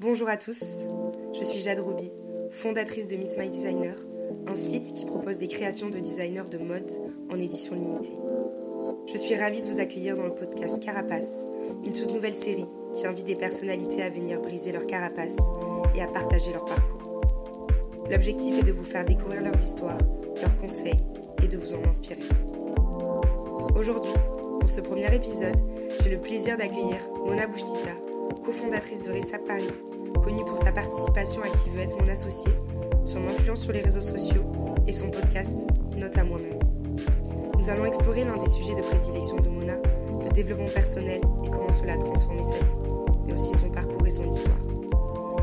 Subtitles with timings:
[0.00, 0.86] Bonjour à tous,
[1.32, 2.12] je suis Jade Rouby,
[2.52, 3.96] fondatrice de Meet My Designer,
[4.46, 6.88] un site qui propose des créations de designers de mode
[7.28, 8.16] en édition limitée.
[9.12, 11.48] Je suis ravie de vous accueillir dans le podcast Carapace,
[11.84, 15.36] une toute nouvelle série qui invite des personnalités à venir briser leur carapace
[15.96, 17.20] et à partager leur parcours.
[18.08, 19.98] L'objectif est de vous faire découvrir leurs histoires,
[20.40, 21.04] leurs conseils
[21.42, 22.22] et de vous en inspirer.
[23.74, 24.12] Aujourd'hui,
[24.60, 25.58] pour ce premier épisode,
[26.00, 27.96] j'ai le plaisir d'accueillir Mona Bouchtita,
[28.44, 29.66] cofondatrice de Ressa Paris,
[30.12, 32.50] connue pour sa participation à Qui veut être mon associé,
[33.04, 34.50] son influence sur les réseaux sociaux
[34.86, 36.58] et son podcast Note à moi-même.
[37.58, 39.76] Nous allons explorer l'un des sujets de prédilection de Mona,
[40.24, 42.78] le développement personnel et comment cela a transformé sa vie,
[43.26, 44.58] mais aussi son parcours et son histoire.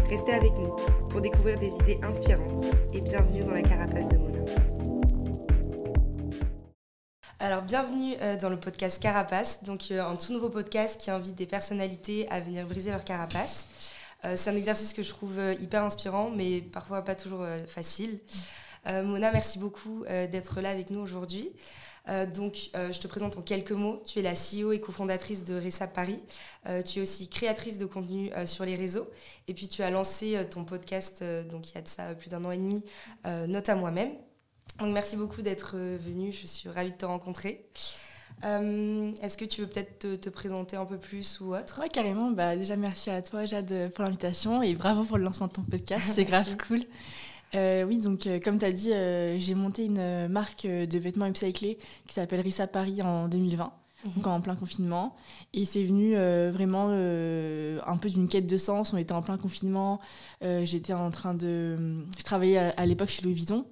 [0.09, 0.75] Restez avec nous
[1.09, 4.35] pour découvrir des idées inspirantes et bienvenue dans la carapace de Mona.
[7.39, 11.35] Alors, bienvenue euh, dans le podcast Carapace, donc euh, un tout nouveau podcast qui invite
[11.35, 13.67] des personnalités à venir briser leur carapace.
[14.25, 18.20] Euh, c'est un exercice que je trouve hyper inspirant, mais parfois pas toujours facile.
[18.87, 21.49] Mona, merci beaucoup d'être là avec nous aujourd'hui.
[22.35, 24.03] donc, je te présente en quelques mots.
[24.05, 26.20] Tu es la CEO et cofondatrice de Ressa Paris.
[26.85, 29.09] tu es aussi créatrice de contenu sur les réseaux.
[29.48, 32.46] Et puis, tu as lancé ton podcast, donc il y a de ça plus d'un
[32.46, 32.85] an et demi,
[33.26, 34.12] Note à moi-même.
[34.79, 37.65] Donc merci beaucoup d'être euh, venu, je suis ravie de te rencontrer.
[38.43, 42.31] Euh, est-ce que tu veux peut-être te, présenter un peu plus ou autre Oui, carrément.
[42.31, 45.63] Bah, déjà, merci à toi, Jade, pour l'invitation et bravo pour le lancement de ton
[45.63, 46.12] podcast.
[46.13, 46.81] C'est grave cool.
[47.53, 48.91] Euh, oui, donc comme tu as dit,
[49.40, 53.71] j'ai monté une marque de vêtements upcyclés qui s'appelle Rissa Paris en 2020,
[54.03, 54.12] mhm.
[54.15, 55.15] donc en plein confinement.
[55.53, 56.15] Et c'est venu
[56.51, 58.91] vraiment un peu d'une quête de sens.
[58.93, 60.01] On était en plein confinement.
[60.41, 62.03] J'étais en train de.
[62.18, 63.65] Je travaillais à, à l'époque chez Louis Vuitton.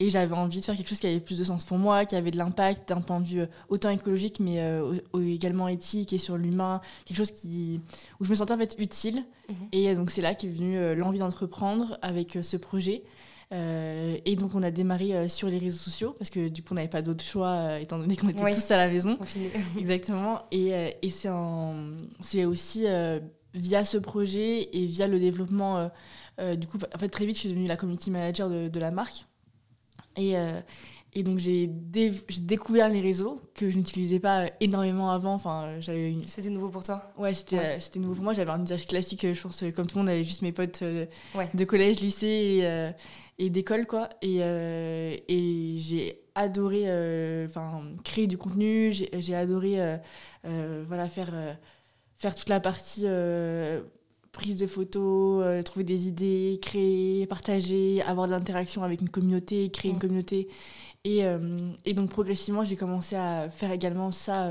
[0.00, 2.16] Et j'avais envie de faire quelque chose qui avait plus de sens pour moi, qui
[2.16, 6.18] avait de l'impact d'un point de vue euh, autant écologique, mais euh, également éthique et
[6.18, 6.80] sur l'humain.
[7.04, 7.80] Quelque chose qui,
[8.18, 9.24] où je me sentais en fait utile.
[9.48, 9.56] Mhm.
[9.72, 13.04] Et donc c'est là qu'est venue euh, l'envie d'entreprendre avec ce projet.
[13.52, 16.88] et donc on a démarré sur les réseaux sociaux parce que du coup on n'avait
[16.88, 19.16] pas d'autre choix étant donné qu'on était tous à la maison.
[19.78, 20.42] Exactement.
[20.50, 22.86] Et, et c'est aussi
[23.54, 25.88] via ce projet et via le développement.
[26.58, 28.90] du coup, en fait, très vite, je suis devenue la community manager de, de la
[28.90, 29.26] marque.
[30.16, 30.60] Et, euh,
[31.12, 31.68] et donc j'ai
[32.40, 35.34] découvert les réseaux que je n'utilisais pas énormément avant.
[35.34, 37.12] Enfin, j'avais C'était nouveau pour toi?
[37.18, 38.32] Ouais, c'était euh, nouveau pour moi.
[38.32, 41.06] J'avais un usage classique, je pense, comme tout le monde, avait juste mes potes euh,
[41.54, 42.62] de collège, lycée
[43.38, 44.08] et, et d'école, quoi.
[44.22, 46.86] Et, et j'ai adoré
[48.02, 49.78] créer du contenu, j'ai adoré
[50.42, 51.58] voilà, faire,
[52.16, 53.06] faire toute la partie
[54.34, 59.70] prise de photos, euh, trouver des idées, créer, partager, avoir de l'interaction avec une communauté,
[59.70, 60.00] créer une mm.
[60.00, 60.48] communauté.
[61.04, 64.50] Et, euh, et donc progressivement, j'ai commencé à faire également ça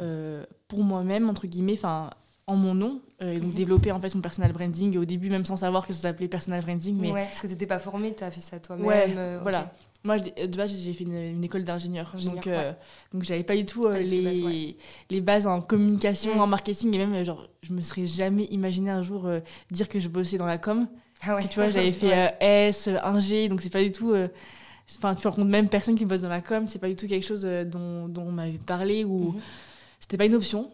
[0.00, 2.10] euh, pour moi-même, entre guillemets, enfin
[2.46, 3.54] en mon nom, et donc mm-hmm.
[3.54, 6.60] développer en fait mon personal branding au début même sans savoir que ça s'appelait personal
[6.60, 6.98] branding.
[7.00, 7.10] Mais...
[7.10, 8.84] Ouais, parce que tu n'étais pas formée, tu as fait ça toi-même.
[8.84, 9.72] Ouais, voilà.
[10.04, 12.14] Moi, de base, j'ai fait une, école d'ingénieur.
[12.22, 12.72] Donc, euh,
[13.12, 14.76] donc j'avais pas du tout euh, les,
[15.08, 16.40] les, bases, en communication, mm.
[16.40, 16.94] en marketing.
[16.94, 19.26] Et même, euh, genre, je me serais jamais imaginé un jour
[19.70, 20.86] dire que je bossais dans la com.
[21.22, 24.14] Ah Parce que tu vois, j'avais fait S, Ingé, donc c'est pas du tout.
[24.98, 27.24] Enfin, tu rencontres même personne qui bosse dans la com, c'est pas du tout quelque
[27.24, 29.32] chose dont, dont on m'avait parlé ou.
[29.32, 29.40] Mm-hmm.
[30.00, 30.70] C'était pas une option.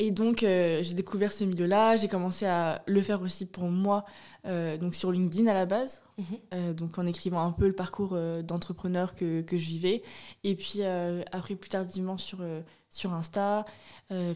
[0.00, 1.96] Et donc, euh, j'ai découvert ce milieu-là.
[1.96, 4.37] J'ai commencé à le faire aussi pour moi, euh,
[4.78, 6.24] donc sur LinkedIn à la base, mhm.
[6.54, 10.02] euh, donc en écrivant un peu le parcours d'entrepreneur que, que, je vivais.
[10.44, 12.38] Et puis après, plus tardivement sur,
[12.90, 13.64] sur Insta.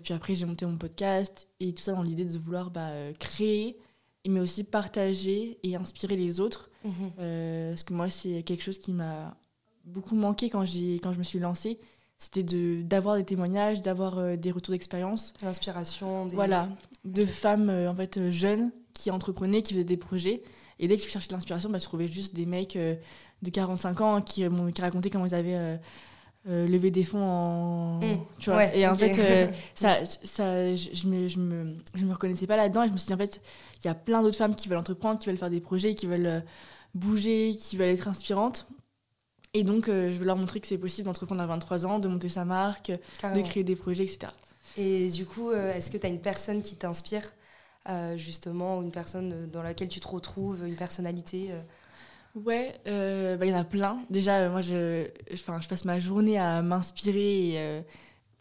[0.03, 3.79] puis après, j'ai monté mon podcast et tout ça dans l'idée de vouloir bah, créer,
[4.27, 6.71] mais aussi partager et inspirer les autres.
[6.85, 7.71] Mhm.
[7.71, 9.37] parce que moi, c'est quelque chose qui m'a
[9.85, 11.79] beaucoup manqué quand, quand je me suis lancée
[12.23, 15.35] c'était de d'avoir des témoignages, d'avoir euh, des retours d'expérience.
[15.43, 16.27] L'inspiration.
[16.27, 16.37] Des...
[16.37, 16.69] Voilà,
[17.05, 20.43] de femmes euh, en fait euh, jeunes qui entreprenaient, qui faisaient des projets.
[20.79, 24.01] Et dès que je cherchais de l'inspiration, bah, je trouvais juste des mecs de 45
[24.01, 24.45] ans qui,
[24.75, 25.79] qui racontaient comment ils avaient
[26.47, 28.01] levé des fonds en...
[28.01, 28.19] Mmh.
[28.41, 32.57] tu vois et en fait, ça, ça, je, me, je, me, je me reconnaissais pas
[32.57, 32.83] là-dedans.
[32.83, 33.41] Et je me suis dit, en fait,
[33.83, 36.07] il y a plein d'autres femmes qui veulent entreprendre, qui veulent faire des projets, qui
[36.07, 36.43] veulent
[36.95, 38.67] bouger, qui veulent être inspirantes.
[39.55, 42.09] Et donc, euh, je veux leur montrer que c'est possible d'entreprendre à 23 ans, de
[42.09, 44.33] monter sa marque, de créer des projets, etc.
[44.79, 47.29] Et du coup, euh, est-ce que tu as une personne qui t'inspire, euh,
[48.17, 51.51] justement, une personne dans laquelle tu te retrouves, une personnalité
[52.35, 54.01] Ouais, bah, il y en a plein.
[54.09, 57.85] Déjà, moi, je, je passe ma journée à m'inspirer.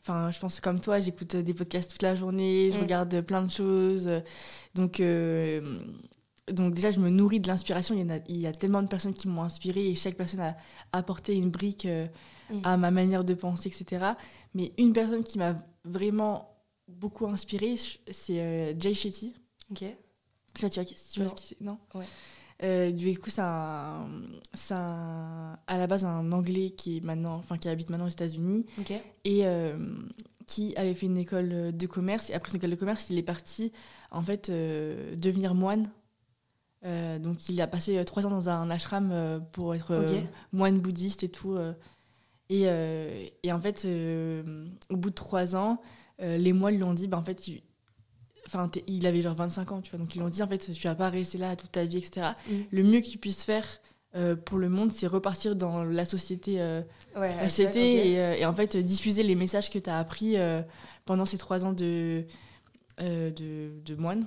[0.02, 2.82] Enfin, je pense comme toi, j'écoute des podcasts toute la journée, je mm.
[2.82, 4.10] regarde plein de choses.
[4.76, 5.02] Donc,
[6.52, 7.96] donc déjà, je me nourris de l'inspiration.
[7.96, 10.42] Il, y a, il y a tellement de personnes qui m'ont inspiré et chaque personne
[10.42, 10.56] a
[10.92, 12.08] apporté une brique euh,
[12.52, 12.60] mm.
[12.64, 14.06] à ma manière de penser, etc.
[14.54, 15.56] Mais une personne qui m'a
[15.86, 16.51] vraiment
[17.00, 17.76] beaucoup inspirée,
[18.12, 19.36] c'est euh, Jay Shetty.
[19.74, 19.98] Je sais
[20.62, 22.06] pas, tu vois, tu vois ce que c'est Non Ouais.
[22.64, 24.08] Euh, du coup, c'est un,
[24.54, 28.10] c'est un- à la base un Anglais qui est maintenant, enfin qui habite maintenant aux
[28.10, 28.92] États-Unis Ok.
[29.24, 29.80] et euh,
[30.46, 32.30] qui avait fait une école de commerce.
[32.30, 33.72] Et après cette école de commerce, il est parti
[34.12, 35.90] en fait euh, devenir moine.
[36.84, 40.24] Donc il a passé trois ans dans un ashram pour être Ok.
[40.52, 41.56] moine bouddhiste et tout.
[42.50, 42.64] et,
[43.44, 43.86] et en fait,
[44.90, 45.80] au bout de trois ans,
[46.22, 47.62] euh, les moines lui ont dit, bah, en fait, il,
[48.88, 50.00] il avait genre 25 ans, tu vois.
[50.00, 51.98] Donc ils lui ont dit, en fait, tu vas pas rester là toute ta vie,
[51.98, 52.28] etc.
[52.50, 52.54] Mm.
[52.72, 53.66] Le mieux que tu puisses faire
[54.16, 56.60] euh, pour le monde, c'est repartir dans la société.
[56.62, 56.82] euh,
[57.16, 58.06] Ouais, la ok, société ok.
[58.06, 60.36] et, euh, et en fait diffuser les messages que tu as appris
[61.06, 62.26] pendant ces trois ans de,
[63.00, 64.26] de, de moine.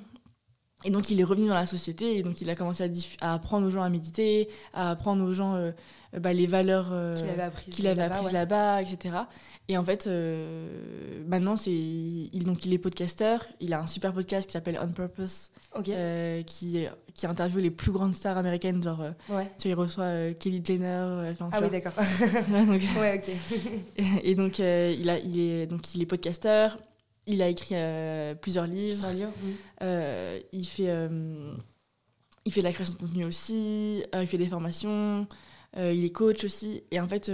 [0.85, 2.91] Et donc il est revenu dans la société et donc il a commencé
[3.21, 5.73] à, apprendre aux gens à méditer, à apprendre aux gens euh,
[6.21, 7.15] bah, les valeurs euh,
[7.71, 8.33] Qu'il avait là-bas, apprises ouais.
[8.33, 9.17] là-bas, etc.
[9.69, 10.69] Et en fait, euh,
[11.27, 13.47] maintenant, c'est, il, donc, il est podcasteur.
[13.61, 15.51] Il a un super podcast qui s'appelle On Purpose,
[15.83, 18.83] qui, qui interviewe les plus grandes stars américaines.
[18.83, 19.51] Genre, Ouais.
[19.59, 21.31] tu il reçoit Kelly Jenner.
[21.33, 21.95] enfin, Ah oui, d'accord.
[23.01, 23.35] Ouais, ok.
[24.23, 26.77] et donc, il, a, il, est, donc, il est podcasteur,
[27.27, 29.51] il a écrit euh, plusieurs livres, Un livre mm.
[29.83, 31.55] euh, il, fait, euh,
[32.45, 35.27] il fait de la création de contenu aussi, il fait des formations,
[35.77, 36.83] il est coach aussi.
[36.91, 37.31] Et en fait,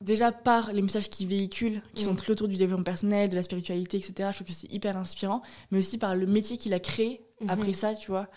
[0.00, 3.42] déjà par les messages qu'il véhicule, qui sont très autour du développement personnel, de la
[3.42, 6.80] spiritualité, etc., je trouve que c'est hyper inspirant, mais aussi par le métier qu'il a
[6.80, 7.50] créé Mhm.
[7.50, 8.28] après ça, tu vois.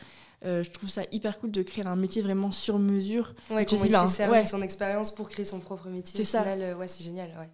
[0.45, 3.33] Euh, je trouve ça hyper cool de créer un métier vraiment sur mesure.
[3.49, 4.43] Ouais, tu comment dis, il s'est servi ouais.
[4.43, 6.15] de son expérience pour créer son propre métier.
[6.15, 6.43] C'est ça.
[6.43, 7.49] final, euh, ouais, c'est génial, ouais.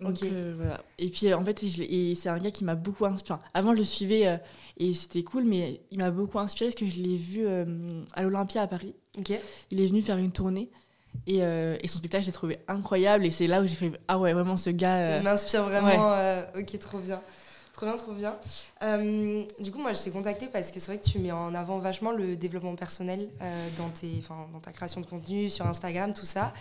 [0.00, 0.82] Donc, euh, voilà.
[0.98, 1.58] Et puis euh, en fait,
[2.14, 3.38] c'est un gars qui m'a beaucoup inspiré.
[3.54, 4.36] Avant, je le suivais euh,
[4.76, 7.46] et c'était cool, mais il m'a beaucoup inspiré parce que je l'ai vu
[8.14, 8.94] à l'Olympia à Paris.
[9.70, 10.70] Il est venu faire une tournée
[11.26, 13.24] et, et son spectacle, je l'ai trouvé incroyable.
[13.24, 15.18] Et c'est là où j'ai fait Ah ouais, vraiment, ce gars.
[15.18, 16.14] Il m'inspire vraiment.
[16.56, 17.22] ok, trop bien.
[17.72, 18.36] Trop bien, trop bien.
[19.60, 21.78] Du coup, moi, je t'ai contacté parce que c'est vrai que tu mets en avant
[21.78, 23.30] vachement le développement personnel
[23.78, 24.22] dans, tes,
[24.52, 26.52] dans ta création de contenu, sur Instagram, tout ça.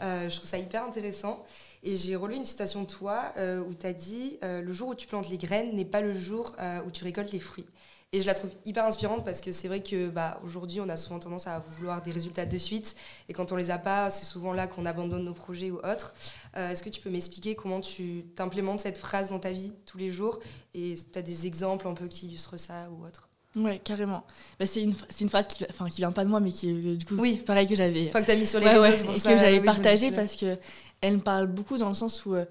[0.00, 1.44] Je trouve ça hyper intéressant.
[1.82, 4.88] Et j'ai relevé une citation de toi euh, où tu as dit euh, Le jour
[4.88, 7.66] où tu plantes les graines n'est pas le jour euh, où tu récoltes les fruits.
[8.12, 10.96] Et je la trouve hyper inspirante parce que c'est vrai que bah, aujourd'hui, on a
[10.96, 12.96] souvent tendance à vouloir des résultats de suite.
[13.28, 16.12] Et quand on les a pas, c'est souvent là qu'on abandonne nos projets ou autres.
[16.56, 20.10] Est-ce que tu peux m'expliquer comment tu t'implémentes cette phrase dans ta vie tous les
[20.10, 20.40] jours?
[20.74, 23.28] Et tu as des exemples un peu qui illustrent ça ou autre?
[23.56, 24.24] Ouais, carrément.
[24.58, 26.96] Bah, c'est une, une phrase qui, enfin, qui vient pas de moi, mais qui est
[26.96, 27.36] du coup Oui.
[27.36, 28.08] pareil que j'avais.
[28.08, 29.58] Enfin, que tu as mis sur les Ouais, réseaux, ouais, pour et ça, que j'avais
[29.60, 30.56] oui, partagé parce que
[31.00, 32.44] elle me parle beaucoup dans le sens où, euh,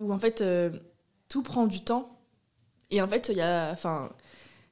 [0.00, 0.70] où en fait euh,
[1.28, 2.18] tout prend du temps
[2.90, 4.10] et en fait il y a enfin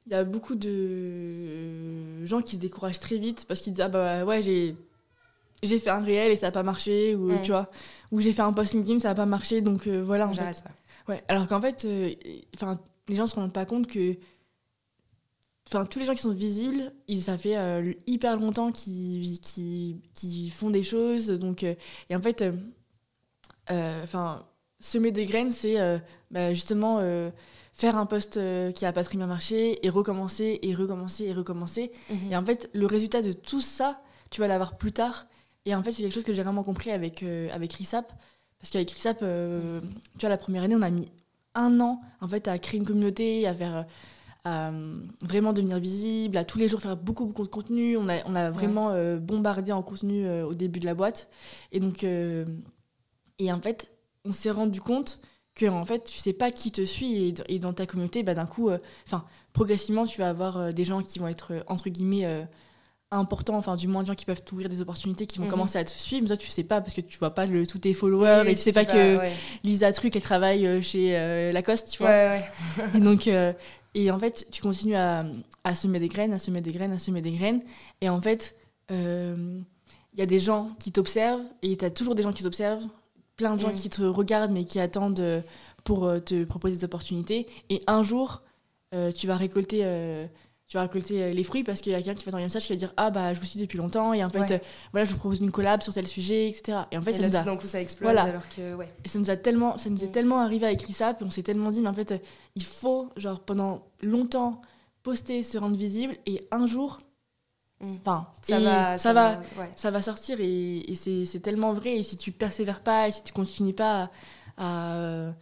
[0.05, 3.89] il y a beaucoup de gens qui se découragent très vite parce qu'ils disent ah
[3.89, 4.75] bah ouais j'ai
[5.63, 7.69] j'ai fait un réel et ça a pas marché ou tu vois
[8.11, 10.31] ou j'ai fait un post LinkedIn ça a pas marché donc euh, voilà.
[10.33, 10.71] J'arrête pas.
[11.07, 12.13] Ouais, alors qu'en fait, euh,
[12.55, 14.15] enfin, les gens se rendent pas compte que,
[15.67, 20.49] enfin, tous les gens qui sont visibles, ils, ça fait euh, hyper longtemps qu'ils qui,
[20.49, 22.43] font des choses, donc, et en fait,
[23.69, 24.45] enfin,
[24.79, 25.97] semer des graines, c'est euh,
[26.31, 27.29] bah, justement euh,
[27.73, 31.33] faire un poste euh, qui a pas très bien marché et recommencer et recommencer et
[31.33, 31.91] recommencer.
[32.09, 32.31] Mhm.
[32.31, 35.27] Et en fait, le résultat de tout ça, tu vas l'avoir plus tard.
[35.65, 38.11] Et en fait, c'est quelque chose que j'ai vraiment compris avec, euh, avec RISAP.
[38.59, 39.81] Parce qu'avec RISAP, euh,
[40.13, 41.11] tu vois, la première année, on a mis
[41.53, 43.77] un an en fait, à créer une communauté, à faire.
[43.77, 43.83] euh,
[44.45, 47.97] à euh, vraiment devenir visible, à tous les jours faire beaucoup, beaucoup de contenu.
[47.97, 51.27] On a, on a vraiment euh, bombardé en contenu euh, au début de la boîte.
[51.71, 52.45] Et donc, euh,
[53.39, 53.91] et en fait,
[54.23, 55.19] on s'est rendu compte
[55.55, 58.33] que en fait, tu sais pas qui te suit et, et dans ta communauté, bah,
[58.33, 58.69] d'un coup,
[59.05, 59.23] enfin,
[59.53, 62.43] progressivement, tu vas avoir euh, des gens qui vont être euh, entre guillemets euh,
[63.11, 65.51] importants, enfin, du moins des gens qui peuvent t'ouvrir des opportunités, qui vont Mhm.
[65.51, 66.23] commencer à te suivre.
[66.23, 68.51] Mais toi, tu sais pas parce que tu vois pas le, tous tes followers Oui,
[68.51, 69.31] et tu sais pas pas, que ouais.
[69.63, 72.09] Lisa Truc, elle travaille euh, chez euh, Lacoste, tu vois.
[72.09, 72.29] Ouais,
[72.77, 72.85] ouais.
[72.95, 73.53] Et donc, euh,
[73.93, 75.25] et en fait, tu continues à,
[75.63, 77.61] à semer des graines, à semer des graines, à semer des graines.
[78.01, 78.55] Et en fait,
[78.91, 79.59] euh,
[80.13, 82.83] il y a des gens qui t'observent et tu as toujours des gens qui t'observent,
[83.35, 83.75] plein de gens Mm.
[83.75, 85.41] qui te regardent mais qui attendent euh,
[85.83, 87.47] pour euh, te proposer des opportunités.
[87.69, 88.41] Et un jour,
[88.93, 89.81] euh, tu vas récolter.
[89.83, 90.25] euh,
[90.67, 92.65] tu vas récolter les fruits parce qu'il y a quelqu'un qui va t'envoyer un message
[92.65, 94.51] qui va dire Ah bah je vous suis depuis longtemps et en fait Ouais.
[94.53, 94.57] euh,
[94.93, 96.79] voilà je vous propose une collab sur tel sujet etc.
[96.91, 98.23] Et en fait Et ça là, nous a tout d'un coup, ça explose Voilà.
[98.23, 98.91] alors que, ouais.
[99.03, 100.11] et ça nous a tellement, ça nous est Mm.
[100.11, 102.19] tellement arrivé avec Rissap, on s'est tellement dit, mais en fait,
[102.55, 104.59] il faut, genre, pendant longtemps,
[105.03, 106.99] poster, se rendre visible, et un jour.
[107.81, 108.97] Enfin, Ça va.
[108.97, 109.69] ça va, ouais.
[109.75, 113.23] ça va sortir, et, et c'est tellement vrai, et si tu persévères pas, et si
[113.23, 114.09] tu continues pas
[114.57, 115.33] à, à,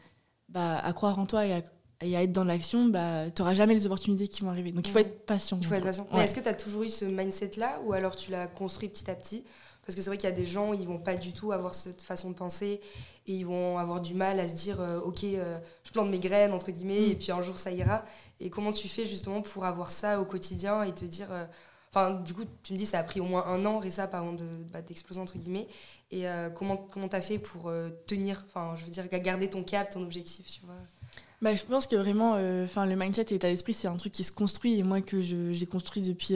[0.49, 1.61] bah, à croire en toi et à,
[2.01, 4.71] et à être dans l'action, bah, tu n'auras jamais les opportunités qui vont arriver.
[4.71, 5.01] Donc il faut Mm.
[5.01, 5.57] être patient.
[5.61, 6.07] Il faut être patient.
[6.13, 9.09] Mais est-ce que tu as toujours eu ce mindset-là ou alors tu l'as construit petit
[9.09, 9.45] à petit?
[9.85, 11.73] Parce que c'est vrai qu'il y a des gens, ils vont pas du tout avoir
[11.73, 12.79] cette façon de penser
[13.27, 16.19] et ils vont avoir du mal à se dire, euh, ok, euh, je plante mes
[16.19, 17.11] graines, entre guillemets, Mm.
[17.11, 18.03] et puis un jour ça ira.
[18.41, 21.27] Et comment tu fais justement pour avoir ça au quotidien et te dire.
[21.31, 21.45] euh,
[21.95, 24.33] Enfin, du coup, tu me dis, ça a pris au moins un an, Rissa, avant
[24.33, 25.67] de, bah, d'exploser, entre guillemets.
[26.09, 29.63] Et euh, comment comment t'as fait pour euh, tenir, enfin, je veux dire, garder ton
[29.63, 30.73] cap, ton objectif, tu vois?
[31.41, 34.23] Bah, je pense que vraiment, euh, le mindset et l'état d'esprit, c'est un truc qui
[34.23, 34.79] se construit.
[34.79, 36.35] Et moi, que j'ai construit depuis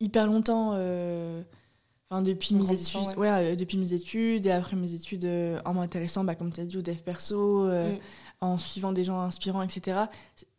[0.00, 0.70] hyper longtemps.
[2.10, 3.30] Enfin, depuis mes études, ouais.
[3.30, 5.28] ouais, depuis mes études et après mes études
[5.64, 7.98] en m'intéressant, bah, comme tu as dit, au dev perso, Mm.
[8.40, 9.98] en suivant des gens inspirants, etc.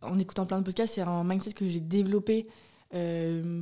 [0.01, 2.47] En écoutant plein de podcasts, c'est un mindset que j'ai développé
[2.93, 3.61] euh,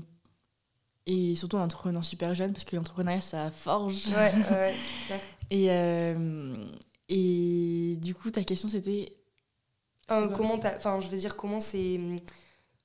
[1.08, 4.08] et surtout en entreprenant super jeune parce que l'entrepreneuriat ça forge.
[4.08, 4.76] Ouais, ouais,
[5.08, 5.20] clair.
[5.50, 6.54] Et, euh,
[7.08, 9.16] et du coup, ta question c'était.
[10.12, 11.98] Euh, comment t'as, enfin, je veux dire, comment c'est,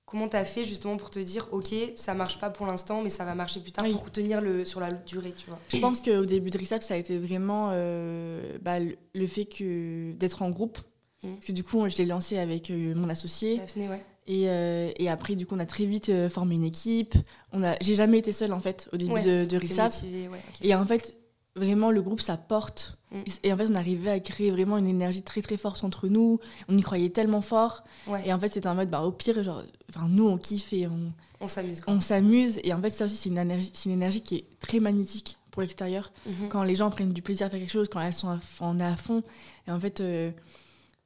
[0.06, 3.24] comment t'as fait justement pour te dire, ok, ça marche pas pour l'instant, mais ça
[3.24, 3.92] va marcher plus tard Oui.
[3.92, 5.58] pour tenir le sur la durée, tu vois.
[5.68, 9.46] Je pense qu'au début de RISAP, ça a été vraiment euh, bah, le, le fait
[9.46, 10.78] que d'être en groupe.
[11.24, 11.34] Mm.
[11.34, 13.56] Parce que du coup, je l'ai lancé avec euh, mon associé.
[13.56, 14.04] Daphné, ouais.
[14.26, 17.14] Et, euh, et après, du coup, on a très vite euh, formé une équipe.
[17.52, 20.40] On a, j'ai jamais été seule en fait au début Ouais, de, de motivée, ouais.
[20.62, 21.14] Et en fait,
[21.56, 22.98] vraiment, le groupe, ça porte.
[23.10, 23.20] Mm.
[23.42, 26.38] Et en fait, on arrivait à créer vraiment une énergie très très forte entre nous.
[26.68, 27.82] On y croyait tellement fort.
[28.06, 28.22] Ouais.
[28.26, 29.64] Et en fait, c'était un mode, bah, au pire, genre,
[30.08, 32.60] nous, on kiffe et on, On s'amuse, on s'amuse.
[32.62, 35.38] Et en fait, ça aussi, c'est une, énergie, c'est une énergie qui est très magnétique
[35.50, 36.12] pour l'extérieur.
[36.26, 36.48] Mhm.
[36.48, 38.78] Quand les gens prennent du plaisir à faire quelque chose, quand elles sont à, on
[38.78, 39.22] est à fond.
[39.66, 40.30] Et en fait, euh,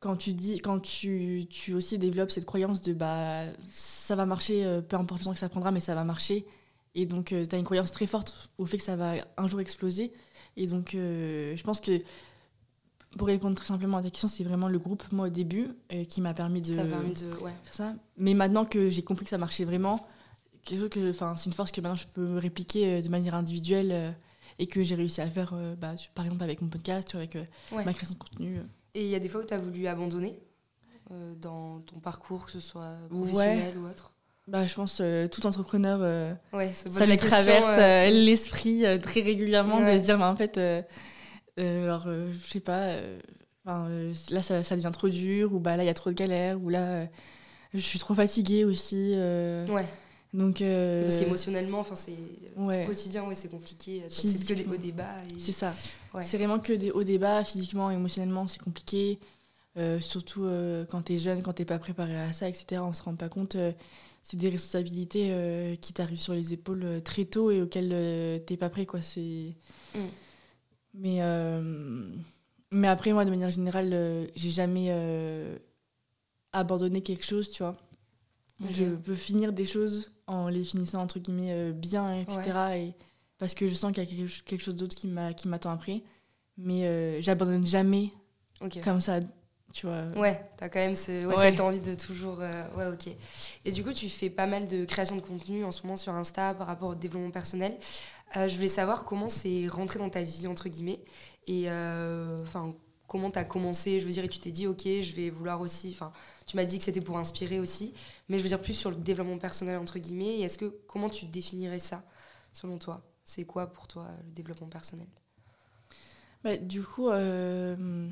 [0.00, 4.64] quand tu dis, quand tu, tu aussi développes cette croyance de bah ça va marcher,
[4.64, 6.46] euh, peu importe le temps que ça prendra, mais ça va marcher.
[6.94, 9.60] Et donc, tu as une croyance très forte au fait que ça va un jour
[9.60, 10.12] exploser.
[10.56, 12.00] Et donc, euh, je pense que
[13.18, 16.04] pour répondre très simplement à ta question, c'est vraiment le groupe, moi, au début, euh,
[16.04, 17.52] qui m'a permis de Ça t'a permis de, ouais.
[17.64, 17.94] faire ça.
[18.16, 20.06] Mais maintenant que j'ai compris que ça marchait vraiment,
[20.64, 23.34] quelque chose que, c'est une force que maintenant je peux me répliquer euh, de manière
[23.34, 24.10] individuelle euh,
[24.58, 27.44] et que j'ai réussi à faire, euh, bah, par exemple avec mon podcast avec euh,
[27.72, 27.84] Ouais.
[27.84, 28.60] ma création de contenu.
[28.96, 30.38] Et il y a des fois où t'as voulu abandonner
[31.10, 34.14] euh, dans ton parcours, que ce soit professionnel ou autre.
[34.48, 39.20] Bah, je pense euh, tout entrepreneur, euh, Ouais, ça, ça lui question, traverse l'esprit très
[39.20, 39.92] régulièrement Ouais.
[39.92, 40.58] de se dire, bah, en fait,
[41.58, 42.96] alors, je sais pas,
[43.66, 46.58] là ça, ça devient trop dur, ou bah là il y a trop de galères,
[46.62, 47.06] ou là
[47.74, 49.12] je suis trop fatiguée aussi.
[49.68, 49.84] Ouais,
[50.34, 52.16] donc, euh, parce qu'émotionnellement, enfin, c'est
[52.56, 52.84] ouais.
[52.86, 54.02] quotidien, ouais, c'est compliqué.
[54.10, 55.14] C'est que des hauts débats.
[55.30, 55.72] et- C'est ça.
[56.12, 56.22] Ouais.
[56.22, 59.18] C'est vraiment que des hauts débats, physiquement, émotionnellement, c'est compliqué.
[59.78, 62.80] Euh, surtout euh, quand t'es jeune, quand t'es pas préparé à ça, etc.
[62.82, 63.56] On se rend pas compte.
[63.56, 63.72] euh,
[64.22, 68.38] c'est des responsabilités euh, qui t'arrivent sur les épaules euh, très tôt et auxquelles euh,
[68.40, 69.00] t'es pas prêt, quoi.
[69.00, 69.54] C'est.
[69.94, 69.98] Mm.
[70.94, 72.08] Mais, euh,
[72.72, 75.56] mais après, moi, de manière générale, euh, j'ai jamais euh,
[76.52, 77.76] abandonné quelque chose, tu vois.
[78.70, 82.40] Je peux finir des choses en les finissant, entre guillemets, euh, bien, etc.
[82.76, 82.94] Et,
[83.38, 85.46] parce que je sens qu'il y a quelque, ch- quelque chose d'autre qui m'a- qui
[85.48, 86.02] m'attend après.
[86.56, 88.10] Mais euh, j'abandonne jamais
[88.82, 89.20] comme ça,
[89.74, 90.06] tu vois.
[90.16, 91.50] Ouais, t'as quand même ce, ouais, Ouais.
[91.50, 92.38] cette envie de toujours.
[92.40, 93.14] euh, ouais, ok.
[93.66, 96.14] Et du coup, tu fais pas mal de création de contenu en ce moment sur
[96.14, 97.76] Insta par rapport au développement personnel.
[98.34, 101.04] Je voulais savoir comment c'est rentré dans ta vie, entre guillemets.
[101.46, 101.66] Et
[102.42, 102.74] enfin,
[103.06, 104.00] comment t'as commencé?
[104.00, 105.90] Je veux dire, et tu t'es dit, ok, je vais vouloir aussi.
[105.92, 106.10] Enfin,
[106.46, 107.92] tu m'as dit que c'était pour inspirer aussi.
[108.28, 110.38] Mais je veux dire, plus sur le développement personnel, entre guillemets.
[110.38, 112.04] Et est-ce que, comment tu définirais ça,
[112.52, 113.02] selon toi?
[113.24, 115.08] C'est quoi pour toi le développement personnel?
[116.44, 118.08] Bah, du coup, euh,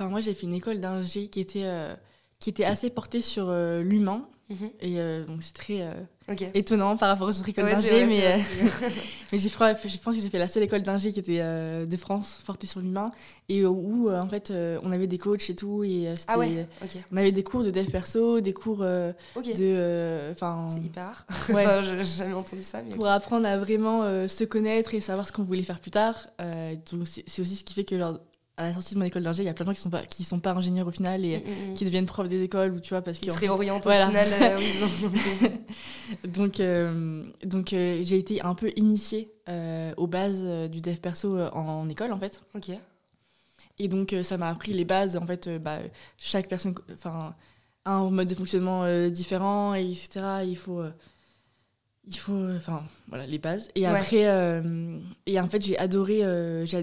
[0.00, 1.94] moi, j'ai fait une école d'ingé qui était, euh,
[2.38, 4.28] qui était assez portée sur euh, l'humain.
[4.80, 8.04] Et euh, donc, c'est très euh, étonnant par rapport aux autres écoles Ouais, d'ingé.
[8.04, 8.38] Mais, euh,
[9.32, 12.38] mais j'ai je pense que j'ai fait la seule école d'ingé qui était de France,
[12.44, 13.12] portée sur l'humain.
[13.48, 14.52] Et où, en fait,
[14.82, 15.84] on avait des coachs et tout.
[15.84, 16.98] Et, ah ouais, ok.
[17.12, 20.30] On avait des cours de dev perso, des cours de.
[20.32, 20.68] Enfin.
[20.70, 21.26] C'est hyper rare.
[21.50, 21.66] ouais.
[21.66, 22.82] Enfin, j'ai jamais entendu ça.
[22.82, 26.26] Mais pour apprendre à vraiment se connaître et savoir ce qu'on voulait faire plus tard.
[26.90, 27.94] Donc c'est aussi ce qui fait que
[28.60, 29.90] à la sortie de mon école d'ingé, il y a plein de gens qui sont
[29.90, 31.74] pas qui sont pas ingénieurs au final et Mm, mm, mm.
[31.74, 34.06] qui deviennent profs des écoles ou tu vois parce qui que se réorientent Voilà.
[34.06, 34.28] au final.
[34.42, 34.60] euh,
[36.28, 39.30] donc euh, donc euh, j'ai été un peu initiée
[39.96, 42.40] aux bases du dev perso en, en école en fait.
[42.54, 42.70] ok.
[43.78, 45.78] Et donc ça m'a appris les bases en fait bah,
[46.18, 47.34] chaque personne enfin
[47.84, 50.20] a un mode de fonctionnement différent et etc.
[50.46, 50.82] Il faut
[52.12, 53.86] il faut euh, enfin voilà les bases et Ouais.
[53.86, 56.76] après euh, et en fait j'ai adoré euh, j'ai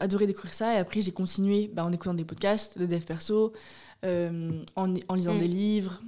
[0.00, 3.52] adoré découvrir ça et après j'ai continué bah, en écoutant des podcasts de dev perso
[4.04, 5.38] euh, en, en lisant Mm.
[5.38, 6.02] des livres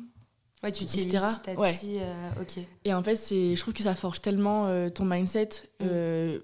[0.64, 1.72] Ouais, tu t'y petit à Ouais.
[1.72, 1.98] petit.
[2.40, 2.64] ok.
[2.84, 5.50] et en fait c'est je trouve que ça forge tellement ton mindset
[5.80, 5.86] Mm.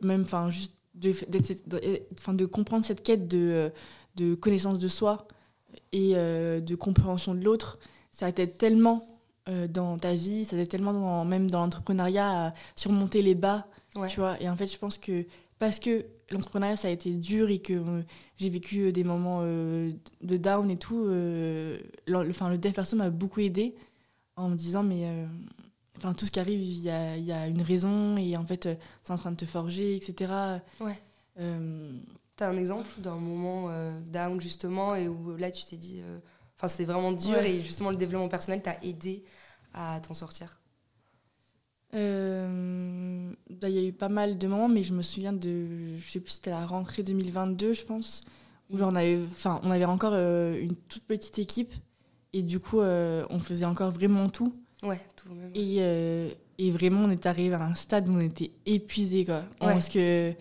[0.07, 3.73] même enfin juste de, comprendre cette quête de,
[4.17, 5.27] de connaissance de soi
[5.93, 7.79] et de compréhension de l'autre
[8.13, 9.05] ça t'aide tellement
[9.51, 13.67] euh, dans ta vie ça t'aide tellement dans- même dans l'entrepreneuriat à surmonter les bas
[13.97, 14.09] Ouais.
[14.09, 15.27] tu vois et en fait je pense que
[15.59, 18.03] parce que l'entrepreneuriat, ça a été dur et que euh,
[18.39, 21.79] j'ai vécu des moments de down et tout, le,
[22.31, 23.75] enfin, le dev perso m'a beaucoup aidé
[24.37, 25.05] en me disant, mais
[25.99, 28.71] enfin, tout ce qui arrive, il y a, y a, une raison et en fait,
[29.03, 30.33] c'est en train de te forger, etc.
[30.81, 30.99] Ouais.
[32.37, 33.69] T'as un exemple d'un moment
[34.11, 36.01] down justement et où là tu t'es dit,
[36.61, 39.25] enfin c'est vraiment dur et justement le développement personnel t'a aidé
[39.73, 40.61] à t'en sortir
[41.95, 45.99] euh, bah, il y a eu pas mal de moments, mais je me souviens de,
[45.99, 48.23] je sais plus, c'était la rentrée 2022, je pense,
[48.71, 51.73] où on avait, on avait encore euh, une toute petite équipe,
[52.33, 54.55] et du coup, euh, on faisait encore vraiment tout.
[54.83, 55.51] Ouais, tout même.
[55.55, 59.45] Et, et vraiment, on est arrivé à un stade où on était épuisé, quoi.
[59.59, 60.35] Parce que,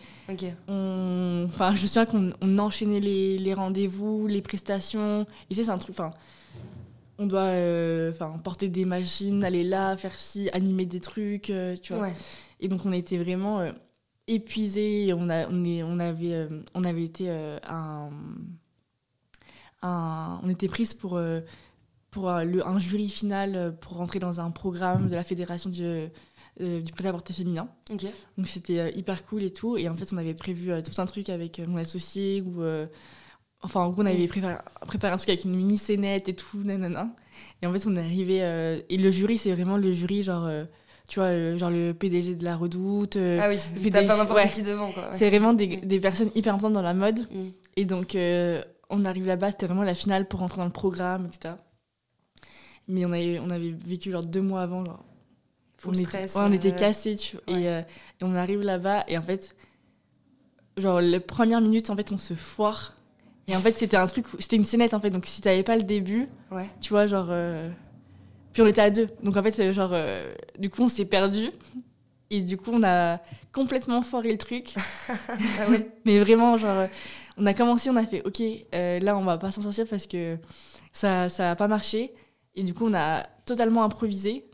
[0.67, 5.77] on, enfin, je me souviens qu'on enchaînait les, les rendez-vous, les prestations, et c'est un
[5.77, 6.11] truc, enfin
[7.21, 8.11] on doit euh,
[8.43, 12.09] porter des machines, aller là, faire ci, animer des trucs, euh, tu vois.
[12.61, 13.71] Et donc on était vraiment euh,
[14.27, 15.13] épuisés.
[15.13, 18.09] On, a, on, est, on, avait, on avait été un,
[19.81, 21.19] un, On était prise pour,
[22.11, 26.09] pour le, un jury final pour rentrer dans un programme de la Fédération du,
[26.59, 27.69] du prêt-à-porter féminin.
[28.37, 29.77] Donc c'était hyper cool et tout.
[29.77, 32.63] Et en fait, on avait prévu tout un truc avec mon associé où
[33.61, 34.55] Enfin, en gros, on avait préparé,
[35.03, 37.09] un truc avec une mini scénette et tout, nanana.
[37.61, 38.39] Et en fait, on est arrivé.
[38.41, 40.63] Euh, et le jury, c'est vraiment le jury, genre, euh,
[41.09, 43.17] tu vois, euh, genre le PDG de la Redoute.
[43.17, 45.09] ah oui, t'as pas n'importe qui devant, quoi.
[45.11, 47.19] C'est vraiment des, des, personnes hyper importantes dans la mode.
[47.19, 47.49] Mm.
[47.75, 48.17] Et donc,
[48.89, 51.55] on arrive là-bas, c'était vraiment la finale pour rentrer dans le programme, etc.
[52.89, 55.05] Mais on avait, on avait vécu, genre, deux mois avant, genre.
[55.85, 56.31] on stress.
[56.31, 57.57] Était, on était cassés, tu vois.
[57.57, 57.83] Et, et
[58.23, 59.55] on arrive là-bas, et en fait,
[60.75, 62.95] genre, les premières minutes, en fait, on se foire
[63.49, 65.09] et en fait, c'était un truc, c'était une scénette en fait.
[65.09, 66.69] Donc si t'avais pas le début, ouais.
[66.81, 67.27] tu vois, genre.
[67.29, 67.69] Euh,
[68.53, 69.09] puis on était à deux.
[69.23, 71.49] Donc en fait, genre, euh, du coup, on s'est perdu.
[72.29, 73.17] Et du coup, on a
[73.51, 74.75] complètement foiré le truc.
[75.09, 75.15] ah
[76.05, 76.85] Mais vraiment, genre,
[77.37, 78.39] on a commencé, on a fait, ok,
[78.75, 80.37] euh, là, on va pas s'en sortir parce que
[80.93, 82.13] ça, ça a pas marché.
[82.59, 84.45] Et du coup, on a totalement improvisé.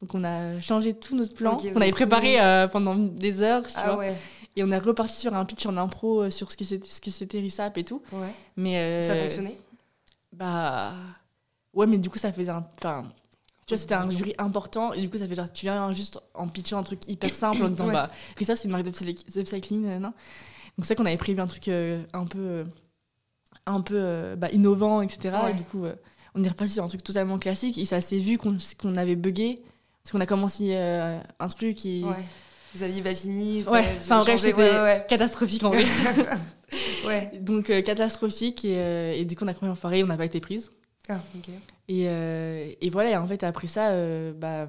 [0.00, 1.56] Donc on a changé tout notre plan.
[1.74, 2.38] on avait préparé
[2.72, 3.62] pendant des heures.
[3.76, 4.16] Ah ouais.
[4.56, 7.78] Et on est reparti sur un pitch en impro euh, sur ce qui c'était RISAP
[7.78, 8.02] et tout.
[8.12, 8.32] Ouais.
[8.56, 9.58] Mais, euh, ça fonctionnait?
[10.32, 10.92] Bah.
[11.72, 12.66] Ouais, mais du coup, ça faisait un.
[12.76, 13.04] Enfin,
[13.66, 14.92] tu vois, c'était un jury important.
[14.92, 17.62] Et du coup, ça fait genre, tu viens juste en pitchant un truc hyper simple
[17.62, 20.00] en disant, bah, RISAP, c'est une marque d'upcycling.
[20.00, 20.12] Donc,
[20.78, 22.64] c'est ça qu'on avait prévu un truc euh, un peu.
[23.64, 25.34] un peu bah, innovant, etc.
[25.50, 25.86] Et du coup,
[26.34, 27.78] on est reparti sur un truc totalement classique.
[27.78, 29.62] Et ça s'est vu qu'on avait bugué.
[30.02, 32.02] Parce qu'on a commencé un truc et.
[32.74, 35.84] Vous aviez pas fini Ouais, enfin bref, c'était catastrophique en vrai.
[37.06, 37.30] ouais.
[37.40, 40.16] Donc euh, catastrophique et, euh, et, du coup on a commencé en forêt, on n'a
[40.16, 40.70] pas été prise.
[41.08, 41.50] Ah, ok.
[41.88, 43.92] Et, euh, et, voilà, et en fait après ça,
[44.32, 44.68] bah,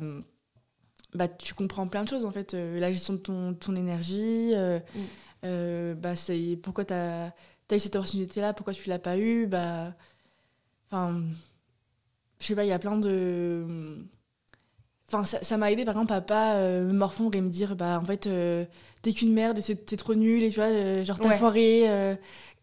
[1.13, 2.53] bah, tu comprends plein de choses en fait.
[2.53, 4.53] la gestion de ton, ton énergie,
[5.43, 5.93] mm.
[5.93, 7.33] bah, c'est pourquoi tu as,
[7.71, 9.47] as, eu cette opportunité là, pourquoi tu l'as pas eu.
[9.47, 9.93] Bah,
[10.91, 11.23] enfin,
[12.43, 14.05] je sais pas, il y a plein de
[15.11, 17.99] Enfin, ça m'a aidé par exemple à pas euh, me morfondre et me dire bah
[18.01, 18.65] en fait euh,
[19.01, 21.87] t'es qu'une merde et c'est trop nul et tu vois euh, genre t'as foiré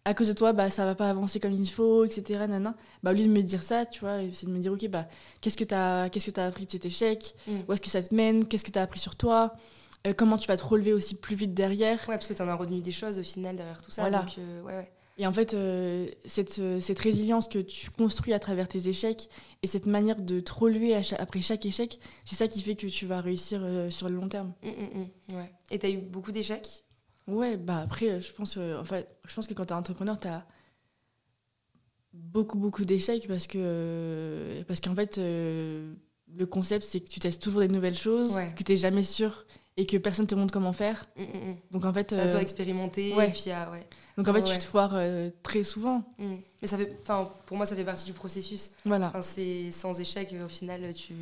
[0.06, 3.10] à cause de toi bah ça va pas avancer comme il faut etc nana bah
[3.10, 5.06] au lieu de me dire ça tu vois c'est de me dire ok bah
[5.40, 7.34] qu'est-ce que t'as qu'est-ce que appris de cet échec?
[7.46, 7.58] Mm.
[7.68, 8.46] où est-ce que ça te mène?
[8.46, 9.54] Qu'est-ce que t'as appris sur toi?
[10.16, 12.00] Comment tu vas te relever aussi plus vite derrière?
[12.08, 14.20] Ouais parce que t'en as retenu des choses au final derrière tout ça voilà.
[14.20, 14.90] donc ouais ouais
[15.20, 19.28] et en fait, euh, cette, euh, cette, résilience que tu construis à travers tes échecs
[19.62, 23.04] et cette manière de te relever après chaque échec, c'est ça qui fait que tu
[23.04, 24.54] vas réussir euh, sur le long terme.
[24.62, 25.36] Mmh, mmh, mmh.
[25.36, 25.52] ouais.
[25.70, 26.86] Et tu as eu beaucoup d'échecs?
[27.26, 30.26] Ouais, bah après, je pense, en fait, je pense que quand tu es entrepreneur, tu
[30.26, 30.46] as
[32.14, 37.60] beaucoup, beaucoup d'échecs parce que parce qu'en fait, le concept, c'est que tu testes toujours
[37.60, 39.44] des nouvelles choses, que tu n'es jamais sûr
[39.76, 41.04] et que personne te montre comment faire.
[41.72, 42.08] Donc en fait.
[42.08, 43.12] C'est à toi expérimenter.
[43.14, 43.28] Ouais.
[43.28, 43.86] Et puis, ouais.
[44.16, 46.02] Donc en fait, tu te foires euh, très souvent.
[46.18, 46.36] Mm.
[46.62, 46.96] Mais ça fait,
[47.46, 48.72] pour moi, ça fait partie du processus.
[48.84, 49.12] Voilà.
[49.22, 51.14] c'est sans échec, au final, tu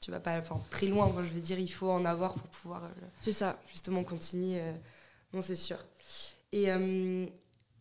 [0.00, 1.14] tu vas pas très loin.
[1.24, 2.84] je veux dire, il faut en avoir pour pouvoir.
[2.84, 3.60] Euh, c'est ça.
[3.70, 4.60] Justement, continuer.
[4.60, 4.72] Euh,
[5.32, 5.78] non, c'est sûr.
[6.52, 6.66] Et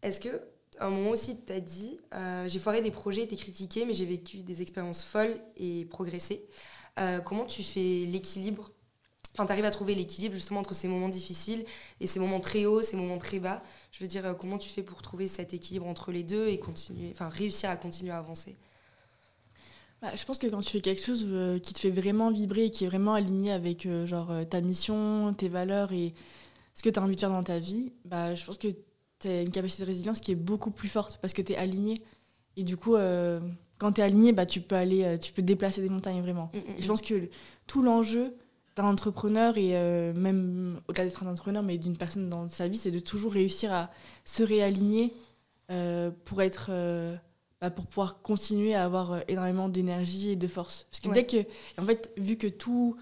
[0.02, 0.42] est-ce que
[0.80, 2.00] un moment aussi, tu as dit,
[2.48, 6.46] j'ai foiré des projets, été critiqué, mais j'ai vécu des expériences folles et progressé.
[7.26, 8.72] comment tu fais l'équilibre?
[9.34, 11.66] Enfin, tu arrives à trouver l'équilibre justement entre ces moments difficiles
[12.00, 13.64] et ces moments très hauts, ces moments très bas.
[13.92, 16.58] Je veux dire, euh, comment tu fais pour trouver cet équilibre entre les deux et
[16.58, 18.58] continuer, enfin, réussir à continuer à avancer?
[20.02, 22.66] Bah, je pense que quand tu fais quelque chose euh, qui te fait vraiment vibrer
[22.66, 26.14] et qui est vraiment aligné avec euh, genre, ta mission, tes valeurs et
[26.74, 28.70] ce que tu as envie de faire dans ta vie, bah, je pense que
[29.20, 31.58] tu as une capacité de résilience qui est beaucoup plus forte parce que tu es
[31.58, 32.02] aligné.
[32.56, 32.96] Et du coup,
[33.78, 36.50] quand tu es aligné, bah, tu, peux aller, tu peux déplacer des montagnes vraiment.
[36.54, 37.30] Mm, mm, et je pense que
[37.68, 38.34] tout l'enjeu
[38.76, 42.78] d'un entrepreneur et euh, même au-delà d'être un entrepreneur, mais d'une personne dans sa vie,
[42.78, 43.92] c'est de toujours réussir à
[44.26, 45.14] se réaligner
[45.70, 47.16] euh, pour être, euh,
[47.60, 50.88] bah, pour pouvoir continuer à avoir énormément d'énergie et de force.
[50.90, 51.16] Parce que Ouais.
[51.16, 51.48] dès que,
[51.82, 52.96] en fait, vu que tout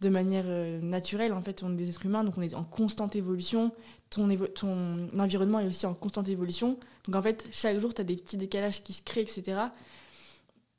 [0.00, 0.46] de manière
[0.82, 3.72] naturelle, en fait, on est des êtres humains, donc on est en constante évolution.
[4.08, 6.78] Ton, évo- ton environnement est aussi en constante évolution.
[7.06, 9.60] Donc en fait, chaque jour, tu as des petits décalages qui se créent, etc.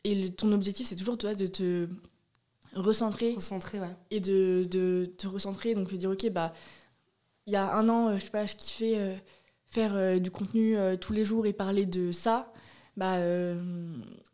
[0.04, 1.88] Et le- ton objectif, c'est toujours toi, de te
[2.74, 3.36] recentrer
[3.80, 3.90] ouais.
[4.12, 6.54] et de, de te recentrer, donc de dire ok bah
[7.48, 9.16] il y a un an, euh, je sais pas, je kiffais euh,
[9.68, 12.52] faire euh, du contenu euh, tous les jours et parler de ça,
[12.98, 13.18] bah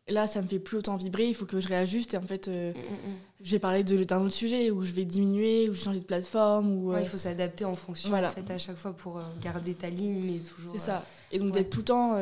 [0.08, 2.48] là ça me fait plus autant vibrer, il faut que je réajuste et en fait
[2.48, 3.16] Mm, mm, mm.
[3.42, 6.72] je vais parler de- d'un autre sujet ou je vais diminuer ou changer de plateforme
[6.72, 8.28] ou Ouais, il faut s'adapter en fonction voilà.
[8.28, 11.04] en fait à chaque fois pour garder ta ligne mais toujours c'est ça.
[11.30, 11.62] Et donc ouais.
[11.62, 12.18] d'être tout le temps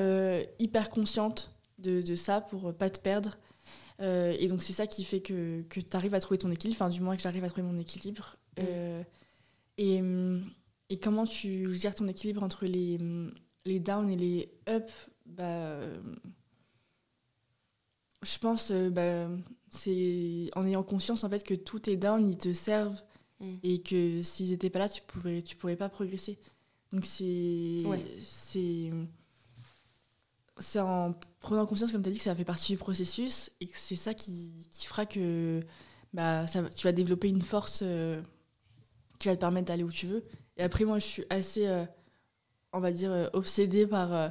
[0.58, 3.36] hyper consciente de, de ça pour pas te perdre.
[4.00, 6.76] Euh, et donc c'est ça qui fait que, que tu arrives à trouver ton équilibre,
[6.80, 8.36] enfin du moins que j'arrive à trouver mon équilibre.
[8.58, 8.62] Mm.
[8.68, 9.02] Euh,
[9.78, 10.44] et, hum,
[10.90, 13.32] et comment tu gères ton équilibre entre les, hum,
[13.64, 14.90] les downs et les up
[15.24, 16.00] bah, euh,
[18.22, 19.28] Je pense bah,
[19.70, 23.02] c'est en ayant conscience en fait que tous tes downs ils te servent
[23.38, 23.54] Mm.
[23.64, 26.38] et que s'ils n'étaient pas là tu pouvais tu pourrais pas progresser.
[26.90, 28.02] Donc c'est Ouais.
[28.22, 28.90] c'est
[30.58, 33.66] c'est en prenant conscience, comme tu as dit, que ça fait partie du processus et
[33.66, 35.60] que c'est ça qui, qui fera que
[36.12, 38.20] bah, ça, tu vas développer une force euh,
[39.18, 40.24] qui va te permettre d'aller où tu veux.
[40.56, 41.84] Et après, moi, je suis assez, euh,
[42.72, 44.28] on va dire, euh, obsédée par euh,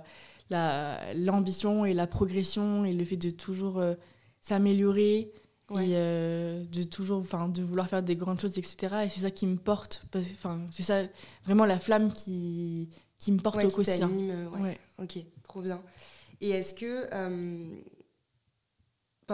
[0.50, 3.82] la- l'ambition et la progression et le fait de toujours
[4.42, 5.32] s'améliorer
[5.72, 5.88] Ouais.
[5.90, 8.98] et de toujours, enfin, de vouloir faire des grandes choses, etc.
[9.06, 11.02] Et c'est ça qui me porte, enfin, c'est ça
[11.44, 14.10] vraiment la flamme qui, qui me porte Ouais, au quotidien.
[14.10, 14.62] euh, ouais.
[14.62, 14.80] Ouais.
[15.02, 15.82] Ok, trop bien.
[16.42, 17.82] Et est-ce que, euh,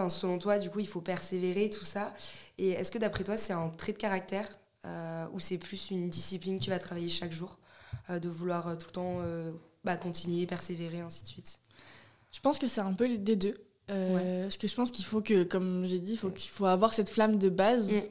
[0.08, 2.14] selon toi, du coup, il faut persévérer, tout ça
[2.58, 4.48] Et est-ce que, d'après toi, c'est un trait de caractère
[4.84, 7.58] euh, ou c'est plus une discipline que tu vas travailler chaque jour
[8.10, 9.20] euh, De vouloir tout le temps
[9.84, 11.58] bah, continuer, persévérer, ainsi de suite?
[12.30, 13.56] Je pense que c'est un peu des deux.
[13.88, 16.94] Parce que je pense qu'il faut que, comme j'ai dit, il faut, qu'il faut avoir
[16.94, 17.92] cette flamme de base.
[17.92, 18.02] Mm.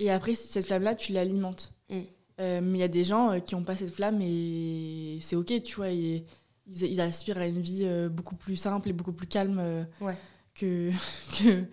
[0.00, 1.72] Et après, cette flamme-là, tu l'alimentes.
[1.88, 2.00] Mm.
[2.40, 5.36] Euh, mais il y a des gens euh, qui n'ont pas cette flamme et c'est
[5.36, 5.90] OK, tu vois.
[5.90, 6.24] et
[6.66, 10.16] ils, ils aspirent à une vie euh, beaucoup plus simple et beaucoup plus calme Ouais.
[10.54, 10.90] que,
[11.38, 11.64] que,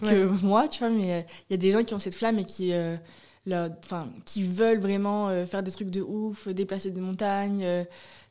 [0.00, 0.90] que moi, tu vois.
[0.90, 2.96] Mais il y a des gens qui ont cette flamme et qui, euh,
[3.46, 3.70] leur-
[4.26, 7.84] qui veulent vraiment faire des trucs de ouf, déplacer des montagnes, euh,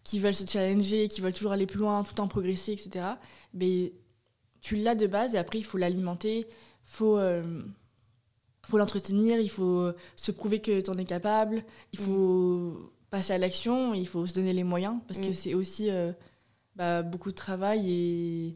[0.03, 3.05] qui veulent se challenger, qui veulent toujours aller plus loin, tout le temps progresser, etc.
[3.53, 3.93] Mais
[4.61, 6.45] tu l'as de base et après, il faut l'alimenter,
[6.85, 7.63] faut, euh,
[8.69, 13.37] faut l'entretenir, il faut se prouver que tu en es capable, il faut passer à
[13.37, 15.33] l'action, il faut se donner les moyens parce que Mm.
[15.33, 16.11] c'est aussi euh,
[16.75, 18.55] bah, beaucoup de travail et,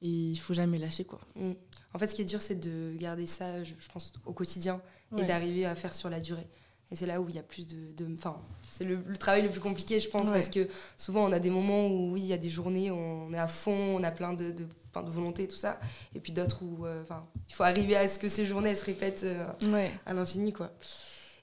[0.00, 1.04] il faut jamais lâcher.
[1.04, 1.20] quoi.
[1.34, 1.52] Mm.
[1.94, 4.80] En fait, ce qui est dur, c'est de garder ça, je, je pense, au quotidien
[5.16, 6.46] et d'arriver à faire sur la durée.
[6.90, 7.92] Et c'est là où il y a plus de.
[7.96, 8.36] de- Enfin,
[8.70, 10.32] c'est le, le travail le plus compliqué, je pense, Ouais.
[10.34, 12.94] parce que souvent, on a des moments où, oui, il y a des journées où
[12.94, 15.78] on est à fond, on a plein de, de, de volonté et tout ça.
[16.14, 18.76] Et puis d'autres où, euh, enfin, il faut arriver à ce que ces journées, elles
[18.76, 19.90] se répètent euh, Ouais.
[20.06, 20.72] à l'infini, quoi.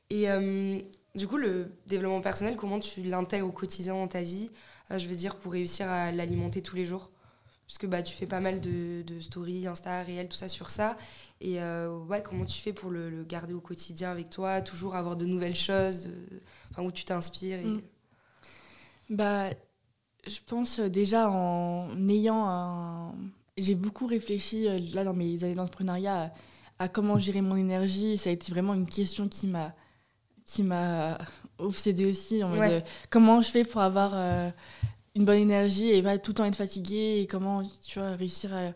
[0.09, 0.77] Et euh,
[1.15, 4.51] du coup, le développement personnel, comment tu l'intègres au quotidien dans ta vie
[4.95, 7.11] Je veux dire, pour réussir à l'alimenter tous les jours?
[7.67, 10.95] Puisque bah, tu fais pas mal de, de stories, Insta, réel, tout ça sur ça.
[11.41, 14.93] Et euh, ouais, comment tu fais pour le, le garder au quotidien avec toi Toujours
[14.95, 17.65] avoir de nouvelles choses, de- enfin, où tu t'inspires et...
[17.65, 17.81] Mm.
[19.09, 19.49] Bah,
[20.27, 23.13] je pense euh, déjà en ayant un.
[23.57, 26.33] J'ai beaucoup réfléchi euh, là dans mes années d'entrepreneuriat
[26.79, 28.17] à, à comment gérer mon énergie.
[28.17, 29.73] Ça a été vraiment une question qui m'a
[30.45, 31.17] qui m'a
[31.57, 32.43] obsédée aussi.
[32.43, 32.73] En mode, Ouais.
[32.73, 34.49] euh, comment je fais pour avoir euh,
[35.15, 38.53] une bonne énergie et pas tout le temps être fatiguée et comment tu vois réussir
[38.53, 38.71] à,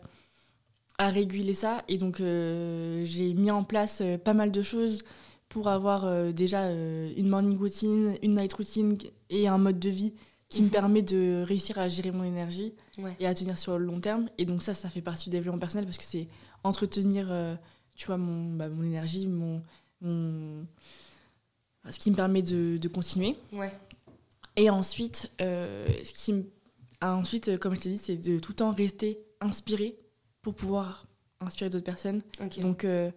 [0.98, 1.82] à réguler ça.
[1.88, 5.02] Et donc euh, j'ai mis en place euh, pas mal de choses
[5.48, 8.96] pour avoir euh, déjà euh, une morning routine, une night routine
[9.28, 10.14] et un mode de vie
[10.50, 10.72] qui me Mhm.
[10.72, 13.16] permet de réussir à gérer mon énergie Ouais.
[13.20, 14.28] et à tenir sur le long terme.
[14.36, 16.28] Et donc ça, ça fait partie du développement personnel parce que c'est
[16.64, 17.54] entretenir, euh,
[17.96, 19.62] tu vois, mon, bah, mon énergie, mon,
[20.02, 20.66] mon-
[21.88, 23.36] ce qui me permet de, de continuer.
[23.52, 23.72] Ouais.
[24.56, 26.44] Et ensuite, euh, ce qui me-
[27.00, 29.96] ah, ensuite, euh, comme je t'ai dit, c'est de tout le temps rester inspiré
[30.42, 31.06] pour pouvoir
[31.40, 32.22] inspirer d'autres personnes.
[32.60, 33.10] Donc, euh,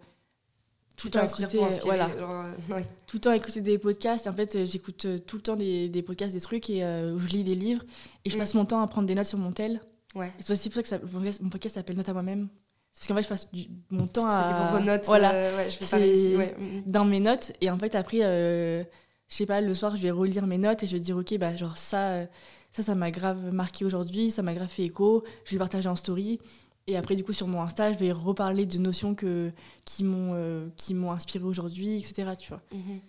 [0.98, 2.32] tout tu le temps t'inspires écouter, voilà, genre,
[2.70, 2.86] euh, ouais.
[3.08, 4.28] tout le temps écouter des podcasts.
[4.28, 7.18] En fait, euh, j'écoute euh, tout le temps des, des podcasts, des trucs, et euh,
[7.20, 7.84] je lis des livres,
[8.26, 8.40] et je Mm.
[8.40, 9.82] passe mon temps à prendre des notes sur mon tel.
[10.16, 10.32] Ouais.
[10.40, 11.00] C'est aussi pour ça que ça-
[11.42, 12.48] mon podcast, s'appelle Note à moi-même.
[12.94, 14.68] C'est parce qu'en fait, je passe du- mon temps fais tes à...
[14.68, 15.06] propres notes.
[15.06, 16.36] Voilà, euh, ouais, je fais pareil.
[16.36, 16.56] Ouais.
[16.60, 16.92] Mm.
[16.92, 17.52] dans mes notes.
[17.62, 18.84] Et en fait, après, euh,
[19.30, 21.36] je sais pas, le soir, je vais relire mes notes et je vais dire, ok,
[21.40, 22.28] bah, genre ça,
[22.72, 25.90] ça, ça m'a grave marqué aujourd'hui, ça m'a grave fait écho, je vais le partager
[25.90, 26.40] en story.
[26.88, 29.52] Et après, du coup, sur mon Insta, je vais reparler de notions que,
[29.86, 32.32] qui m'ont euh, m'ont inspiré aujourd'hui, etc.
[32.38, 32.62] Tu vois.
[32.74, 33.00] Mhm.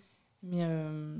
[0.43, 1.17] Mais, euh,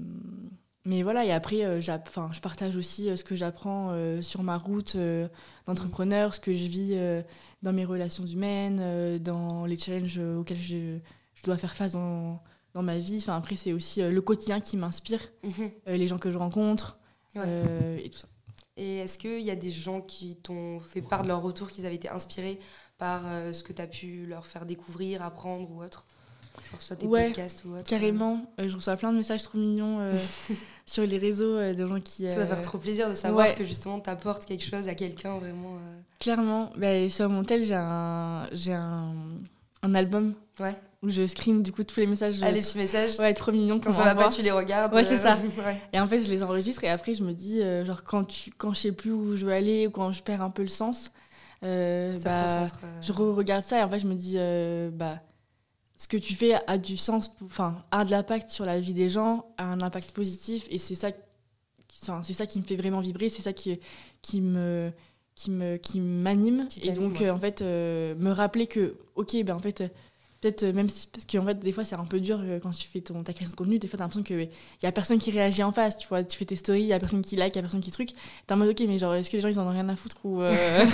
[0.85, 4.57] mais voilà, et après, euh, je partage aussi euh, ce que j'apprends euh, sur ma
[4.57, 4.95] route
[5.65, 6.95] d'entrepreneur, ce que je vis
[7.63, 10.97] dans mes relations humaines, dans les challenges auxquels je,
[11.33, 12.41] je dois faire face dans,
[12.73, 13.17] dans ma vie.
[13.17, 15.71] Enfin, après, c'est aussi le quotidien qui m'inspire, Mhm.
[15.87, 16.99] les gens que je rencontre
[17.35, 18.01] Ouais.
[18.03, 18.27] et tout ça.
[18.77, 21.85] Et est-ce qu'il y a des gens qui t'ont fait part de leur retour, qu'ils
[21.85, 22.59] avaient été inspirés
[22.97, 26.05] par euh, ce que tu as pu leur faire découvrir, apprendre ou autre?
[26.71, 29.57] Genre soit tes Ouais, podcasts ou autre Carrément, euh, je reçois plein de messages trop
[29.57, 30.15] mignons euh,
[30.85, 32.29] sur les réseaux euh, de gens qui.
[32.29, 33.55] Ça va faire trop plaisir de savoir ouais.
[33.55, 35.77] que justement tu apportes quelque chose à quelqu'un vraiment.
[36.19, 39.13] Clairement, bah, sur mon tel, j'ai un, j'ai un,
[39.85, 40.75] un album Ouais.
[41.03, 42.37] où je screen du coup tous les messages.
[42.41, 43.19] Ah, les petits messages.
[43.19, 43.79] Ouais, trop mignons.
[43.79, 44.93] Quand ça va pas, tu les regardes.
[44.93, 45.35] Ouais, c'est ça.
[45.65, 45.81] ouais.
[45.93, 48.51] Et en fait, je les enregistre et après, je me dis, euh, genre, quand, tu,
[48.51, 50.67] quand je sais plus où je veux aller ou quand je perds un peu le
[50.69, 51.11] sens,
[51.63, 52.47] euh, Ça bah,
[52.83, 55.19] euh, je re-regarde ça et en fait, je me dis, euh, bah,
[55.97, 59.09] ce que tu fais a du sens, enfin, a de l'impact sur la vie des
[59.09, 61.09] gens, a un impact positif et c'est ça,
[62.23, 63.79] c'est ça qui me fait vraiment vibrer, c'est ça qui,
[64.21, 64.91] qui me
[65.35, 67.27] qui me qui m'anime et donc ouais.
[67.27, 69.87] euh, en fait euh, me rappeler que ok ben en fait euh,
[70.39, 73.01] peut-être même si parce qu'en fait des fois c'est un peu dur quand tu fais
[73.01, 74.49] ton ta création de contenu des fois t'as l'impression que il
[74.83, 76.93] y a personne qui réagit en face tu vois tu fais tes stories il y
[76.93, 78.09] a personne qui like il y a personne qui truc
[78.47, 79.95] t'es en mode ok mais genre est-ce que les gens ils en ont rien à
[79.97, 80.53] foutre ou euh,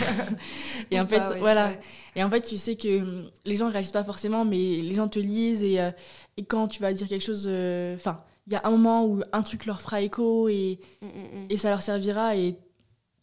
[0.91, 1.79] et en fait voilà ouais.
[2.15, 4.95] et en fait, tu sais que hum, les gens ne réagissent pas forcément, mais les
[4.95, 5.77] gens te lisent et,
[6.37, 7.47] et quand tu vas dire quelque chose,
[7.95, 11.43] enfin, il y a un moment où un truc leur fera écho et, Mm, mm,
[11.43, 11.47] mm.
[11.49, 12.55] et ça leur servira et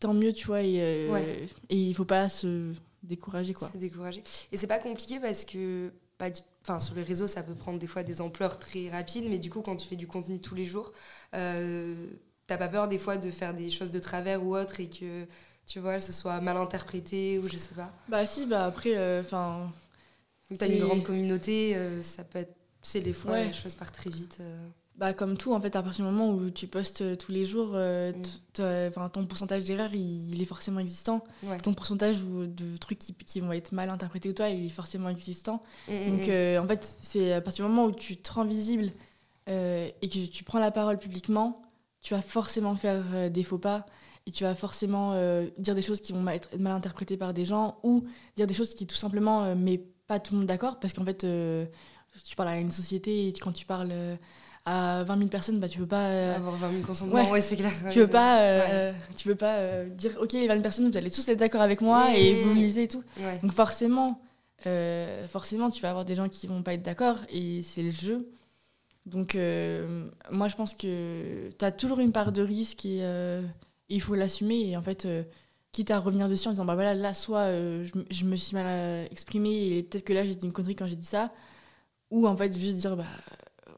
[0.00, 0.62] tant mieux, tu vois.
[0.62, 1.48] Et, euh, Ouais.
[1.68, 3.70] et il faut pas se décourager, quoi.
[3.74, 4.22] Découragé.
[4.52, 7.78] Et c'est pas compliqué parce que bah, du- enfin, sur les réseaux, ça peut prendre
[7.78, 10.54] des fois des ampleurs très rapides, mais du coup, quand tu fais du contenu tous
[10.56, 10.92] les jours,
[11.34, 12.06] euh,
[12.48, 15.26] t'as pas peur des fois de faire des choses de travers ou autre et que
[15.66, 17.92] tu vois, ce soit mal interprété ou je sais pas.
[18.08, 19.70] Bah si, bah après, enfin,
[20.50, 22.54] Vu que t'as une grande communauté, euh, ça peut être.
[22.82, 23.48] C'est des fois, Ouais.
[23.48, 24.38] les choses partent très vite.
[24.98, 25.00] Euh.
[25.00, 27.44] bah comme tout, en fait, à partir du moment où tu postes euh, tous les
[27.44, 28.88] jours, euh, Mm.
[28.88, 31.22] enfin, ton pourcentage d'erreur, il, il est forcément existant.
[31.44, 31.58] Ouais.
[31.58, 34.68] Ton pourcentage ou- de trucs qui, qui vont être mal interprétés ou toi, il est
[34.68, 35.62] forcément existant.
[35.88, 38.44] Mm, mm, Donc, euh, en fait, c'est à partir du moment où tu te rends
[38.44, 38.90] visible
[39.48, 41.62] euh, et que tu prends la parole publiquement,
[42.02, 43.86] tu vas forcément faire euh, des faux pas
[44.26, 47.44] et tu vas forcément euh, dire des choses qui vont être mal interprétées par des
[47.44, 48.04] gens ou
[48.36, 51.04] dire des choses qui tout simplement euh, met pas tout le monde d'accord parce qu'en
[51.04, 51.64] fait, euh,
[52.24, 54.16] tu parles à une société et quand tu parles euh,
[54.70, 56.06] à 20 000 personnes, bah, tu veux pas.
[56.10, 57.30] euh, Avoir 20 000 consentements, ouais.
[57.30, 57.72] ouais, c'est clair.
[57.90, 61.10] tu veux pas, euh, tu veux pas euh, dire ok les 20 personnes vous allez
[61.10, 63.38] tous être d'accord avec moi et vous me lisez et tout Ouais.
[63.42, 64.20] donc forcément,
[65.28, 68.28] forcément, tu vas avoir des gens qui vont pas être d'accord et c'est le jeu.
[69.06, 69.36] Donc
[70.30, 73.02] moi, je pense que tu as toujours une part de risque et
[73.88, 74.68] il faut l'assumer.
[74.70, 75.06] Et en fait,
[75.72, 78.54] quitte à revenir dessus en disant, bah voilà, là, soit je, me- je me suis
[78.56, 81.32] mal exprimée et peut-être que là, j'ai dit une connerie quand j'ai dit ça.
[82.10, 83.04] Ou en fait, juste dire, bah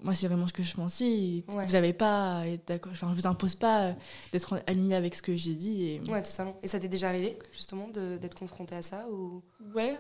[0.03, 1.45] moi, c'est vraiment ce que je pensais.
[1.49, 1.67] Ouais.
[1.67, 2.93] Vous n'avez pas d'accord.
[2.93, 3.93] Enfin, je vous impose pas euh,
[4.33, 5.85] d'être aligné avec ce que j'ai dit.
[5.85, 6.01] Et...
[6.11, 6.47] Ouais, tout ça.
[6.63, 9.43] Et ça t'est déjà arrivé, justement, d'être confronté à ça ou...
[9.75, 9.99] Ouais,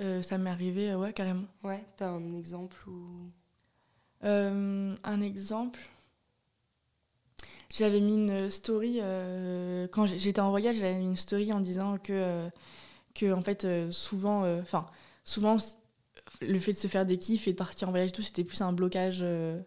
[0.00, 1.44] euh, ça m'est arrivé, euh, ouais, carrément.
[1.62, 3.30] Ouais, t'as un exemple ou...
[4.24, 5.80] Euh, un exemple.
[7.72, 10.76] J'avais mis une story euh, quand j'étais en voyage.
[10.76, 12.48] J'avais mis une story en disant que,
[13.14, 14.86] que en fait, souvent, enfin,
[15.24, 15.56] souvent,
[16.40, 18.44] le fait de se faire des kiffs et de partir en voyage, et tout, c'était
[18.44, 19.60] plus un blocage euh,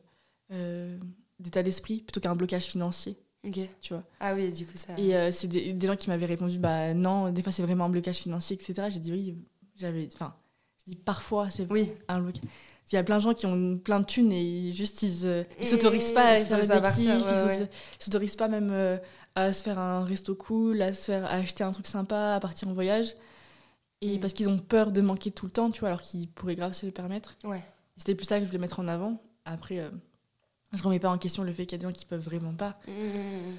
[0.52, 0.98] euh,
[1.40, 3.60] d'état d'esprit plutôt qu'un blocage financier, Ok.
[3.82, 4.04] tu vois.
[4.20, 4.98] Ah oui, du coup, ça...
[4.98, 7.86] Et euh, c'est des, des gens qui m'avaient répondu, bah non, des fois c'est vraiment
[7.86, 8.88] un blocage financier, etc.
[8.92, 9.36] J'ai dit oui,
[9.78, 10.36] j'avais, enfin,
[10.80, 11.90] je dis parfois c'est Oui.
[12.08, 12.42] un blocage.
[12.92, 16.12] Il y a plein de gens qui ont plein de thunes et juste ils s'autorisent
[16.12, 18.38] pas à ils se faire s'autorisent des pas kiffs, ouais, ils s'autorisent- ouais.
[18.38, 18.98] pas même euh,
[19.36, 22.40] à se faire un resto cool, à se faire à acheter un truc sympa, à
[22.42, 23.16] partir en voyage.
[24.06, 24.20] Et Mm.
[24.20, 26.74] parce qu'ils ont peur de manquer tout le temps, tu vois, alors qu'ils pourraient grave
[26.74, 27.36] se le permettre.
[27.44, 27.64] Ouais.
[27.98, 29.22] C'était plus ça que je voulais mettre en avant.
[29.46, 29.90] Après, euh,
[30.74, 32.54] je remets pas en question le fait qu'il y a des gens qui peuvent vraiment
[32.54, 33.56] pas, Mmh.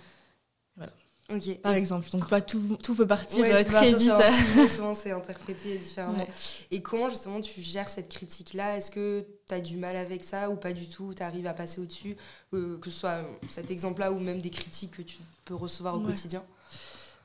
[0.77, 0.93] Voilà.
[1.31, 1.61] Ok.
[1.63, 2.11] par exemple.
[2.11, 4.11] Donc, pas tout, tout peut partir Ouais, euh, très vite.
[4.69, 6.19] souvent c'est interprété différemment.
[6.19, 6.29] Ouais.
[6.71, 8.77] Et comment justement tu gères cette critique-là?
[8.77, 11.15] Est-ce que tu as du mal avec ça ou pas du tout?
[11.17, 12.17] Tu arrives à passer au-dessus?
[12.53, 16.01] Euh, Que ce soit cet exemple-là ou même des critiques que tu peux recevoir au
[16.01, 16.07] Ouais.
[16.13, 16.45] quotidien?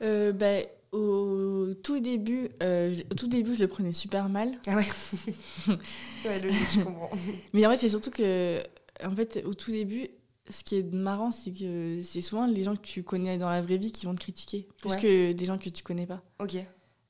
[0.01, 4.58] Euh, ben, au tout début, euh, au tout début, je le prenais super mal.
[4.67, 4.88] Ah ouais
[6.25, 7.10] Ouais, logique, je comprends.
[7.54, 8.60] Mais en fait, c'est surtout que,
[9.04, 10.08] en fait, au tout début,
[10.49, 13.62] ce qui est marrant, c'est que c'est souvent les gens que tu connais dans la
[13.62, 14.99] vraie vie qui vont te critiquer, plus Ouais.
[14.99, 16.21] que des gens que tu connais pas.
[16.39, 16.56] Ok.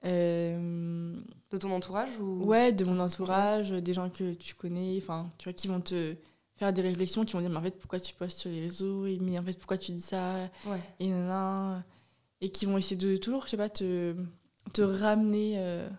[0.06, 1.14] Euh,
[1.52, 2.44] De ton entourage ou?
[2.46, 6.16] Ouais, de mon entourage, des gens que tu connais, enfin, tu vois, qui vont te
[6.58, 9.06] faire des réflexions, qui vont dire, mais en fait, pourquoi tu postes sur les réseaux,
[9.22, 10.80] mais en fait, pourquoi tu dis ça, Ouais.
[11.00, 11.84] et nanana,
[12.42, 14.16] et qui vont essayer de toujours, je sais pas, te,
[14.74, 15.90] te ramener euh,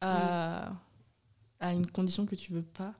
[0.00, 0.72] à,
[1.60, 2.94] à une condition que tu veux pas.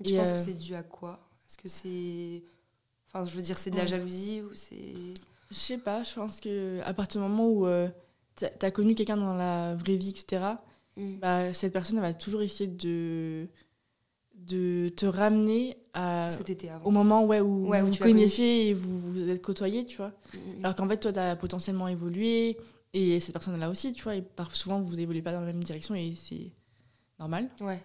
[0.00, 1.28] Et tu Et, penses euh, que c'est dû à quoi?
[1.46, 2.42] Est-ce que c'est.
[3.06, 3.88] Enfin, je veux dire, c'est de la Ouais.
[3.88, 5.14] jalousie ou c'est.
[5.50, 7.88] Je sais pas, je pense que à partir du moment où euh,
[8.36, 10.44] t'as as connu quelqu'un dans la vraie vie, etc.,
[10.96, 11.18] Mm.
[11.20, 13.46] bah, cette personne elle va toujours essayer de,
[14.48, 16.28] de te ramener à,
[16.84, 20.12] au moment ouais, où Ouais, vous connaissiez et vous vous êtes côtoyés, tu vois.
[20.62, 22.56] Alors qu'en fait, toi, tu as potentiellement évolué
[22.94, 24.16] et cette personne-là aussi, tu vois.
[24.16, 26.52] Et par, souvent, vous évoluez pas dans la même direction et c'est
[27.18, 27.48] normal.
[27.60, 27.78] Ouais.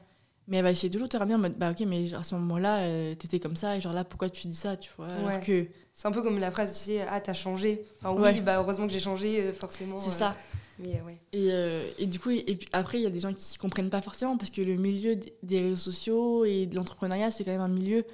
[0.47, 2.23] Mais elle va essayer toujours de te ramener en mode, bah ok, mais genre, à
[2.23, 5.07] ce moment-là, euh, t'étais comme ça et genre là, pourquoi tu dis ça, tu vois.
[5.07, 7.85] Alors que C'est un peu comme la phrase, tu sais, ah, t'as changé.
[8.01, 9.97] Enfin, oui, bah heureusement que j'ai changé, euh, forcément.
[9.97, 10.35] c'est euh, ça.
[10.79, 11.19] Mais ouais.
[11.31, 13.89] Et, euh, et du coup, et puis après, il y a des gens qui comprennent
[13.89, 17.61] pas forcément parce que le milieu des réseaux sociaux et de l'entrepreneuriat, c'est quand même
[17.61, 18.05] un milieu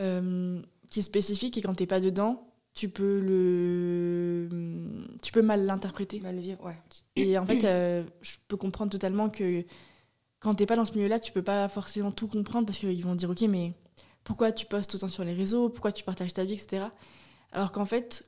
[0.00, 4.48] euh, qui est spécifique et quand t'es pas dedans, tu peux le,
[5.22, 6.20] tu peux mal l'interpréter.
[6.20, 6.76] Mal le vivre, ouais.
[7.16, 9.64] Et en fait, euh, je peux comprendre totalement que
[10.40, 13.14] quand t'es pas dans ce milieu-là, tu peux pas forcément tout comprendre parce qu'ils vont
[13.14, 13.72] dire ok, mais
[14.24, 16.86] pourquoi tu postes autant sur les réseaux, pourquoi tu partages ta vie, etc.
[17.52, 18.26] Alors qu'en fait,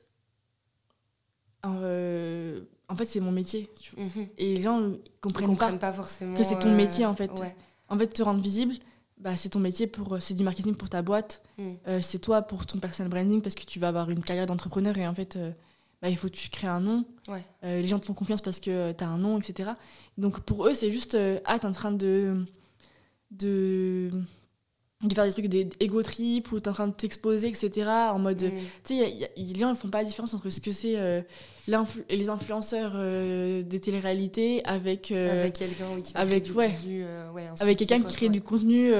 [1.65, 3.69] euh, en fait, c'est mon métier.
[3.79, 4.05] tu vois.
[4.05, 4.27] Mhm.
[4.37, 4.91] Et les gens
[5.21, 5.87] comprennent, comprennent pas.
[5.87, 6.35] pas forcément.
[6.35, 7.31] que c'est ton euh, métier, en fait.
[7.39, 7.55] Ouais.
[7.89, 8.75] En fait, te rendre visible,
[9.17, 11.41] bah, c'est ton métier pour, c'est du marketing pour ta boîte.
[11.57, 11.71] Mm.
[11.87, 14.97] Euh, c'est toi pour ton personal branding parce que tu vas avoir une carrière d'entrepreneur
[14.97, 15.51] et en fait, euh,
[16.01, 17.05] bah, il faut que tu crées un nom.
[17.27, 17.43] Ouais.
[17.63, 19.71] Euh, les gens te font confiance parce que tu as un nom, etc.
[20.17, 22.45] Donc pour eux, c'est juste, euh, ah, t'es en train de,
[23.31, 24.11] de,
[25.03, 27.87] de faire des trucs des ego trip t'es en train de t'exposer, etc.
[28.11, 28.49] En mode, Mm.
[28.83, 31.21] tu sais, les gens ils font pas la différence entre ce que c'est euh,
[32.09, 36.71] les influenceurs euh, des téléréalités avec, euh, avec quelqu'un oui, qui avec- ouais.
[36.71, 38.31] contenu, euh, ouais, avec quelqu'un qui crée ouais.
[38.31, 38.91] du contenu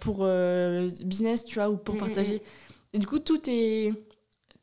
[0.00, 0.26] pour
[1.06, 2.42] business, tu vois, ou pour Mm, mm, partager.
[2.92, 3.94] Et du coup, tout est,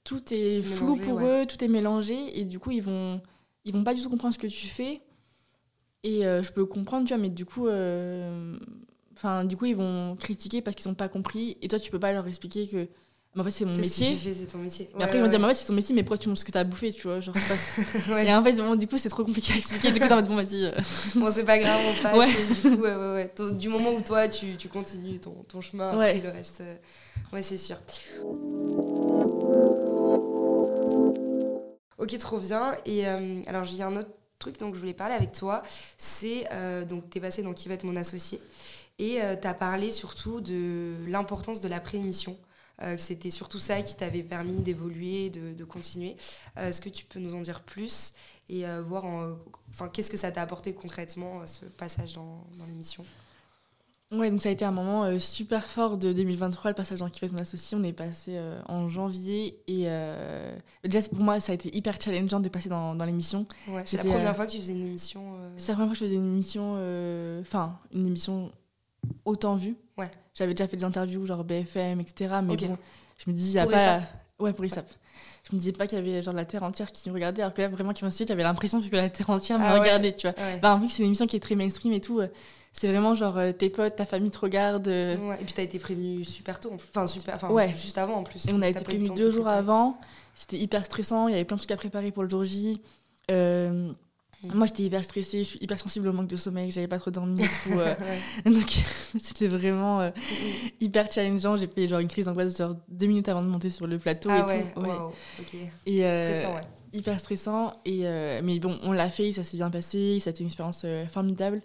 [0.04, 1.42] tout est flou mélangé, pour ouais.
[1.42, 3.20] eux, tout est mélangé, et du coup, ils vont,
[3.66, 5.02] ils vont pas du tout comprendre ce que tu fais.
[6.04, 7.66] Et je peux comprendre, tu vois, mais du coup,
[9.24, 12.00] enfin, du coup, ils vont critiquer parce qu'ils ont pas compris, et toi, tu peux
[12.00, 12.88] pas leur expliquer que,
[13.36, 14.16] mais en fait, c'est mon Que ce que métier.
[14.16, 14.90] fais, c'est ton métier.
[15.00, 16.42] Et après, ils vont dire, mais en fait, c'est ton métier, mais pourquoi tu montres
[16.42, 18.28] ce que t'as bouffé, tu vois, genre, pas- Ouais.
[18.28, 19.92] Et en fait, bon, du coup, c'est trop compliqué à expliquer.
[19.92, 20.66] Du coup, t'es en mode, bon, vas-y.
[20.66, 20.72] euh.
[21.16, 22.30] Bon, c'est pas grave, on passe.
[22.30, 22.84] Et Du coup.
[23.36, 26.62] Ton- moment où toi, tu, tu continues ton, ton chemin, après le reste.
[26.62, 26.76] euh,
[27.32, 27.78] Ouais, c'est sûr.
[31.98, 32.76] Ok, trop bien.
[32.86, 34.10] Et euh, alors, j'ai un autre
[34.40, 35.64] truc dont je voulais parler avec toi.
[35.98, 36.46] C'est.
[36.52, 38.40] euh, donc, t'es passé dans Qui va être mon associé.
[39.00, 42.38] Et tu t'as parlé surtout de l'importance de l'après-émission.
[42.82, 46.16] euh, que c'était surtout ça qui t'avait permis d'évoluer, de, de continuer.
[46.58, 48.14] Euh, Est-ce que tu peux nous en dire plus
[48.50, 49.38] et euh, voir en-
[49.70, 53.06] enfin, qu'est-ce que ça t'a apporté concrètement, euh, ce passage dans, dans l'émission?
[54.12, 57.10] Ouais, donc ça a été un moment euh, super fort de 2023, le passage dans
[57.10, 57.76] Qui fait mon associé.
[57.80, 62.00] On est passé euh, en janvier et euh, déjà pour moi ça a été hyper
[62.00, 63.48] challengeant de passer dans, dans l'émission.
[63.68, 65.88] ouais, C'est la première euh, fois que tu faisais une émission euh, C'est la première
[65.90, 68.52] fois que je faisais une émission, euh, enfin une émission
[69.26, 69.76] autant vue.
[69.98, 70.10] Ouais.
[70.36, 72.36] J'avais déjà fait des interviews genre BFM, etc.
[72.44, 72.78] Mais bon,
[73.18, 74.02] je me disais, il y a Pour pas.
[74.39, 74.88] Ouais, pour ISAP.
[75.50, 77.54] Je me disais pas qu'il y avait genre la terre entière qui me regardait, alors
[77.54, 79.80] que là vraiment qui m'insultait, j'avais l'impression que la terre entière me Ah ouais.
[79.82, 80.36] regardait, tu vois.
[80.44, 80.60] Ouais.
[80.60, 82.28] Bah, vu que c'est une émission qui est très mainstream et tout, euh,
[82.74, 84.88] c'est vraiment genre euh, tes potes, ta famille te regarde.
[84.88, 86.88] euh, Ouais, Et puis t'as été prévenu super tôt, en plus.
[86.89, 87.70] enfin super, enfin Ouais.
[87.76, 88.48] juste avant en plus.
[88.48, 90.00] Et on a été de deux jours avant.
[90.36, 91.28] C'était hyper stressant.
[91.28, 92.82] Il y avait plein de trucs à préparer pour le jour J.
[93.32, 93.92] Euh,
[94.54, 95.40] Moi, j'étais hyper stressée.
[95.40, 96.72] Je suis hyper sensible au manque de sommeil.
[96.72, 97.72] J'avais pas trop dormi et tout.
[97.80, 97.96] euh.
[98.46, 98.70] Donc,
[99.20, 100.12] c'était vraiment euh,
[100.82, 101.56] hyper challengeant.
[101.58, 104.30] J'ai fait genre une crise d'angoisse genre deux minutes avant de monter sur le plateau
[104.32, 104.80] Ah et ouais, tout.
[104.82, 104.90] Ouais.
[104.90, 105.56] waouh, ok.
[105.86, 106.62] Et euh, Stressant, ouais.
[106.94, 107.74] hyper stressant.
[107.86, 110.48] Et, euh, mais bon, on l'a fait, ça s'est bien passé, ça a été une
[110.48, 111.62] expérience formidable.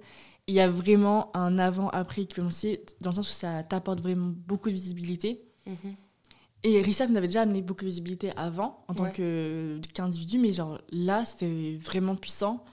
[0.46, 4.32] Il y a vraiment un avant-après qui peut dans le sens où ça t'apporte vraiment
[4.46, 5.42] beaucoup de visibilité.
[5.66, 5.94] Mhm.
[6.64, 9.12] Et Rissaf m'avait déjà amené beaucoup de visibilité avant, en tant Ouais.
[9.94, 12.64] qu'individu, mais genre là, c'était vraiment puissant,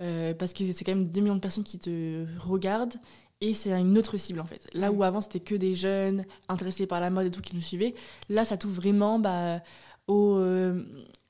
[0.00, 2.94] euh, parce que c'est quand même 2 millions de personnes qui te regardent,
[3.42, 4.66] et c'est une autre cible en fait.
[4.72, 7.60] Là où avant, c'était que des jeunes intéressés par la mode et tout qui nous
[7.62, 7.94] suivaient,
[8.30, 9.60] là, ça touche vraiment bah,
[10.06, 10.82] aux, euh,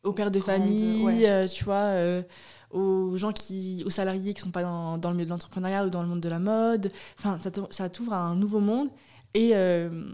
[0.04, 1.28] aux pères de famille, ouais.
[1.28, 1.92] euh, tu vois,
[2.70, 5.90] aux gens qui, aux salariés qui sont pas dans, dans le milieu de l'entrepreneuriat ou
[5.90, 6.92] dans le monde de la mode.
[7.18, 8.88] Enfin, ça ça t'ouvre à un nouveau monde.
[9.34, 10.04] Et euh,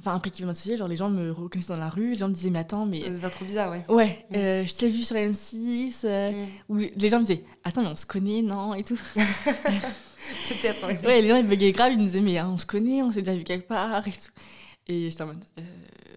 [0.00, 2.34] enfin, après qu'il associé, genre les gens me reconnaissaient dans la rue, les gens me
[2.34, 3.84] disaient mais attends, mais Ça va trop bizarre, ouais.
[3.88, 4.34] ouais, Mm.
[4.36, 6.02] euh, je t'ai vu sur M6.
[6.04, 6.46] euh, Mm.
[6.68, 8.98] Où les gens me disaient attends mais on se connaît non et tout.
[10.48, 10.98] Peut-être, ouais.
[11.06, 13.10] Ouais, les gens ils buguaient grave, ils me disaient mais hein, on se connaît, on
[13.12, 14.30] s'est déjà vu quelque part et tout.
[14.86, 15.62] Et j'étais en mode euh,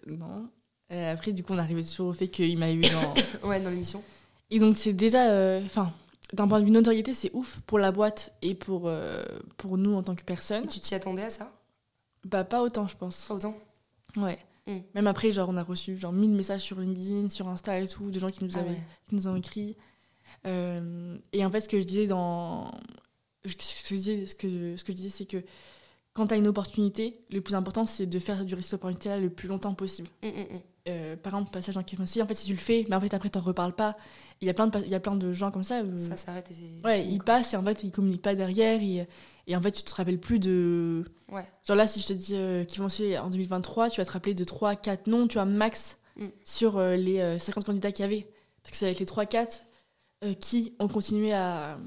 [0.06, 0.48] non.
[0.90, 3.14] Et après du coup on arrivait toujours au fait qu'il m'a eu dans
[3.48, 4.02] Ouais, dans l'émission.
[4.50, 5.30] Et donc, c'est déjà.
[5.30, 5.90] euh, Enfin,
[6.34, 9.22] d'un point de vue notoriété, c'est ouf pour la boîte et pour, euh,
[9.56, 10.64] pour nous en tant que personne.
[10.64, 11.50] Et tu t'y attendais à ça?
[12.26, 13.24] Bah, pas autant, je pense.
[13.28, 13.56] Pas autant?
[14.16, 14.38] Ouais.
[14.66, 14.78] Mm.
[14.94, 18.10] Même après, genre, on a reçu genre 1000 messages sur LinkedIn, sur Insta et tout,
[18.10, 18.82] de gens qui nous, Ah avaient, ouais.
[19.08, 19.76] qui nous ont écrit.
[20.46, 22.70] Euh, et en fait, ce que je disais dans,
[23.44, 25.44] ce que je disais, ce que, ce que je disais, c'est que
[26.14, 29.30] quand tu as une opportunité, le plus important, c'est de faire durer cette opportunité-là le
[29.30, 30.08] plus longtemps possible.
[30.22, 30.46] Mm, mm.
[30.88, 33.14] Euh, par exemple, passage en aussi, en fait, si tu le fais, mais en fait,
[33.14, 33.96] après, t'en reparles pas.
[34.40, 35.82] Il y, a plein de, il y a plein de gens comme ça.
[35.82, 36.86] Où, Ça s'arrête et c'est.
[36.86, 37.36] ouais, fini, ils quoi.
[37.36, 38.82] passent et en fait, ils communiquent pas derrière.
[38.82, 39.06] Et,
[39.46, 41.04] et en fait, tu te rappelles plus de.
[41.30, 41.44] Ouais.
[41.66, 42.88] Genre là, si je te dis euh, qu'ils vont
[43.20, 46.26] en 2023, tu vas te rappeler de 3, 4 noms, tu vois, max, Mm.
[46.44, 48.26] sur euh, les euh, 50 candidats qu'il y avait.
[48.62, 49.62] Parce que c'est avec les 3, 4
[50.24, 51.78] euh, qui ont continué à,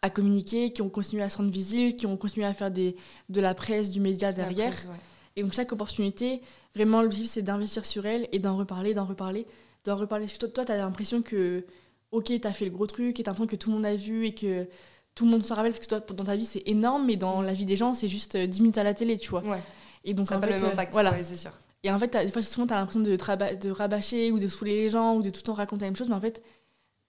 [0.00, 2.96] à communiquer, qui ont continué à se rendre visibles, qui ont continué à faire des,
[3.28, 4.72] de la presse, du média derrière.
[4.72, 4.96] presse, ouais.
[5.36, 6.40] Et donc chaque opportunité,
[6.74, 9.46] vraiment l'objectif c'est d'investir sur elle et d'en reparler, d'en reparler,
[9.84, 10.24] d'en reparler.
[10.24, 11.66] Parce que toi, tu as l'impression que,
[12.12, 13.94] ok, tu as fait le gros truc et tu l'impression que tout le monde a
[13.96, 14.66] vu et que
[15.14, 15.72] tout le monde s'en rappelle.
[15.72, 18.08] Parce que toi, dans ta vie, c'est énorme, mais dans la vie des gens, c'est
[18.08, 19.42] juste euh, 10 minutes à la télé, tu vois.
[19.44, 19.62] Ouais.
[20.04, 20.92] Et donc Ça n'a pas fait, le même euh, impact.
[20.92, 21.22] voilà.
[21.24, 21.52] c'est sûr.
[21.82, 24.48] Et en fait, t'as- des fois, souvent, tu as l'impression de, de rabâcher ou de
[24.48, 26.42] saouler les gens ou de tout le temps raconter la même chose, mais en fait,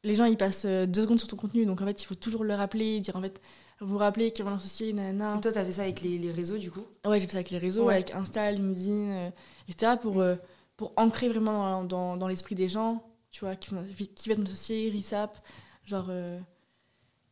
[0.04, 1.66] les gens, ils passent euh, deux secondes sur ton contenu.
[1.66, 3.42] Donc en fait, il faut toujours le rappeler, dire en fait,
[3.82, 5.40] vous rappelez qu'ils vont l'associer, nanana.
[5.42, 6.84] Toi, t'as fait ça avec les, les réseaux, du coup?
[7.06, 7.96] Ouais, j'ai fait ça avec les réseaux, Ouais.
[7.96, 9.30] avec Insta, LinkedIn, euh,
[9.68, 9.94] etc.
[10.02, 10.36] Pour, euh,
[10.78, 13.02] pour ancrer vraiment dans, dans, dans l'esprit des gens,
[13.32, 13.86] tu vois, qui, vont-
[14.16, 15.38] qui va m'associer, RISAP,
[15.86, 16.08] genre...
[16.10, 16.38] euh,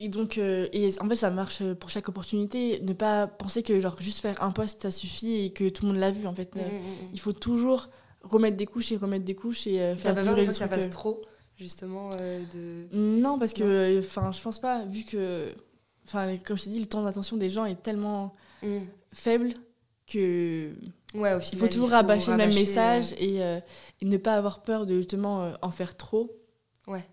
[0.04, 2.80] et donc, euh, et en fait, ça marche pour chaque opportunité.
[2.82, 5.91] Ne pas penser que genre juste faire un post, ça suffit et que tout le
[5.91, 6.56] monde l'a vu, en fait.
[6.56, 7.10] Mm, Euh, mm, mm.
[7.14, 7.89] Il faut toujours
[8.22, 10.66] remettre des couches et remettre des couches et euh, faire pas durer le que ça
[10.72, 10.89] euh.
[10.89, 11.22] trop,
[11.58, 12.95] justement, euh, de.
[12.97, 15.54] Non, parce que, enfin, je pense pas, vu que,
[16.08, 18.34] enfin, comme je t'ai dit, le temps d'attention des gens est tellement
[19.14, 19.54] faible
[20.08, 20.72] que
[21.14, 23.60] Ouais, au il faut toujours rabâcher le même rabâcher, message et, euh,
[24.01, 26.32] et ne pas avoir peur de justement euh, en faire trop.
[26.88, 27.04] euh, Ouais.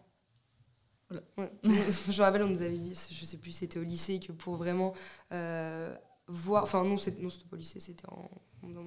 [1.10, 1.22] Voilà.
[1.38, 1.50] Ouais.
[2.08, 4.56] je me rappelle, on nous avait dit, je sais plus, c'était au lycée, que pour
[4.56, 4.94] vraiment
[5.32, 5.94] euh,
[6.28, 6.62] voir.
[6.62, 8.12] Enfin, non, c'était pas au lycée, c'était en.
[8.22, 8.30] en-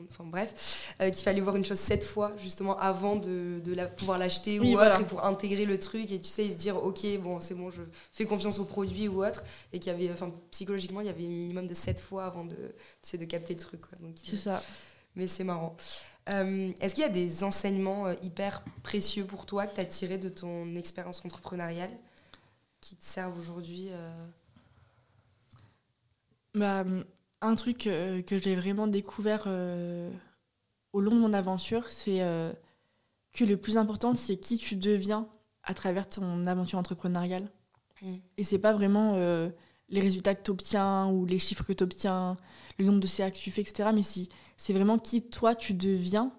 [0.09, 3.88] Enfin, bref, euh, qu'il fallait voir une chose sept fois, justement, avant de, de la,
[3.88, 4.93] pouvoir l'acheter Oui, ou voilà.
[4.95, 7.71] autre, et pour intégrer le truc, et tu sais, se dire, ok, bon, c'est bon,
[7.71, 9.43] je fais confiance au produit ou autre,
[9.74, 12.45] et qu'il y avait, enfin, psychologiquement, il y avait un minimum de sept fois avant
[12.45, 12.55] de,
[13.17, 13.82] de capter le truc,
[14.24, 14.61] C'est ça.
[15.15, 15.76] mais c'est marrant.
[16.30, 19.86] Euh, Est-ce qu'il y a des enseignements euh, hyper précieux pour toi que tu as
[19.86, 21.91] tirés de ton expérience entrepreneuriale?
[22.84, 24.27] Qui te servent aujourd'hui euh
[26.53, 26.86] Bah,
[27.41, 30.11] un truc euh, que j'ai vraiment découvert euh,
[30.93, 32.19] au long de mon aventure, c'est
[33.34, 35.27] que le plus important, c'est qui tu deviens
[35.63, 37.49] à travers ton aventure entrepreneuriale.
[38.01, 38.15] Mm.
[38.38, 39.49] Et c'est pas vraiment euh,
[39.89, 42.38] les résultats que tu obtiens ou les chiffres que tu obtiens,
[42.77, 43.89] le nombre de CA que tu fais, etc.
[43.93, 46.31] Mais si, c'est vraiment qui toi tu deviens.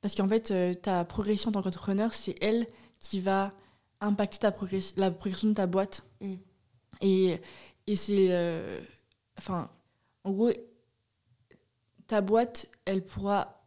[0.00, 2.66] Parce qu'en fait, euh, ta progression en tant qu'entrepreneur, c'est elle
[2.98, 3.52] qui va
[4.00, 6.04] impacter ta progression, la progression de ta boîte.
[6.20, 6.34] Mm.
[7.02, 7.40] Et,
[7.86, 8.28] et c'est.
[8.32, 8.80] euh,
[9.38, 9.70] Enfin,
[10.24, 10.50] en gros,
[12.06, 13.64] ta boîte, elle pourra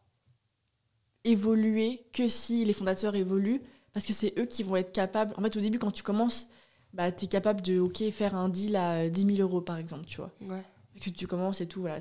[1.23, 3.61] évoluer que si les fondateurs évoluent,
[3.93, 5.33] parce que c'est eux qui vont être capables.
[5.37, 6.47] En fait, au début, quand tu commences,
[6.93, 10.05] bah, tu es capable de ok, faire un deal à 10 000 euros, par exemple,
[10.05, 10.31] tu vois.
[10.41, 10.63] Ouais.
[11.01, 11.99] Que tu commences et tout, voilà.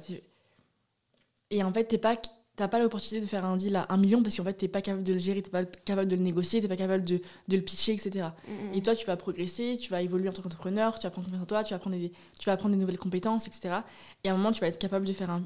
[1.50, 2.16] Et en fait, t'es pas
[2.56, 4.82] t'as pas l'opportunité de faire un deal à 1 million parce qu'en fait, t'es pas
[4.82, 7.56] capable de le gérer, t'es pas capable de le négocier, t'es pas capable de, de
[7.56, 8.28] le pitcher, etc.
[8.46, 11.26] Mm, Et toi, tu vas progresser, tu vas évoluer en tant qu'entrepreneur, tu vas prendre
[11.28, 13.76] confiance en toi, tu vas apprendre des, tu vas apprendre des nouvelles compétences, etc.
[14.24, 15.44] Et à un moment, tu vas être capable de faire un,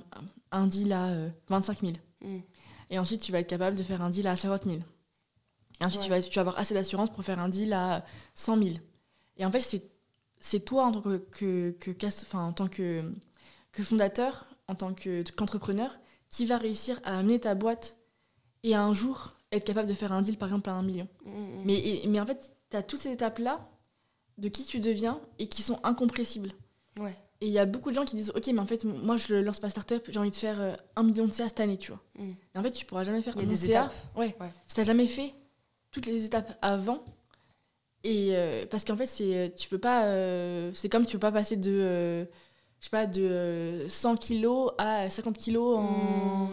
[0.50, 1.92] un deal à euh, 25 000.
[2.22, 2.38] Mm.
[2.90, 4.76] Et ensuite, tu vas être capable de faire un deal à 50 000.
[5.80, 8.04] Et ensuite, tu, vas, tu vas avoir assez d'assurance pour faire un deal à
[8.34, 8.70] 100 000.
[9.36, 9.82] Et en fait, c'est,
[10.40, 13.12] c'est toi, en tant que, que, en tant que,
[13.72, 15.98] que fondateur, en tant que, qu'entrepreneur,
[16.36, 17.96] qui va réussir à amener ta boîte
[18.62, 21.08] et à un jour être capable de faire un deal, par exemple, à 1 million.
[21.24, 21.62] Mm, mm.
[21.64, 23.66] Mais, et- mais en fait, tu as toutes ces étapes-là
[24.38, 26.52] de qui tu deviens et qui sont incompressibles.
[26.98, 27.16] Ouais.
[27.40, 29.34] Et il y a beaucoup de gens qui disent Ok, mais en fait, moi, je
[29.34, 31.90] lance ma startup, j'ai envie de faire euh, un million de CA cette année, tu
[31.92, 32.02] vois.
[32.18, 32.30] Mm.
[32.54, 33.94] Et en fait, tu pourras jamais faire un des CA étapes.
[34.16, 34.36] Ouais.
[34.40, 34.50] Ouais.
[34.66, 35.32] Si tu jamais fait
[35.90, 37.02] toutes les étapes avant.
[38.04, 40.04] Et euh, parce qu'en fait, c'est tu peux pas.
[40.04, 41.70] euh, c'est comme tu peux pas passer de.
[41.72, 42.24] euh,
[42.86, 45.82] je sais pas, de euh, 100 kilos à 50 kilos en.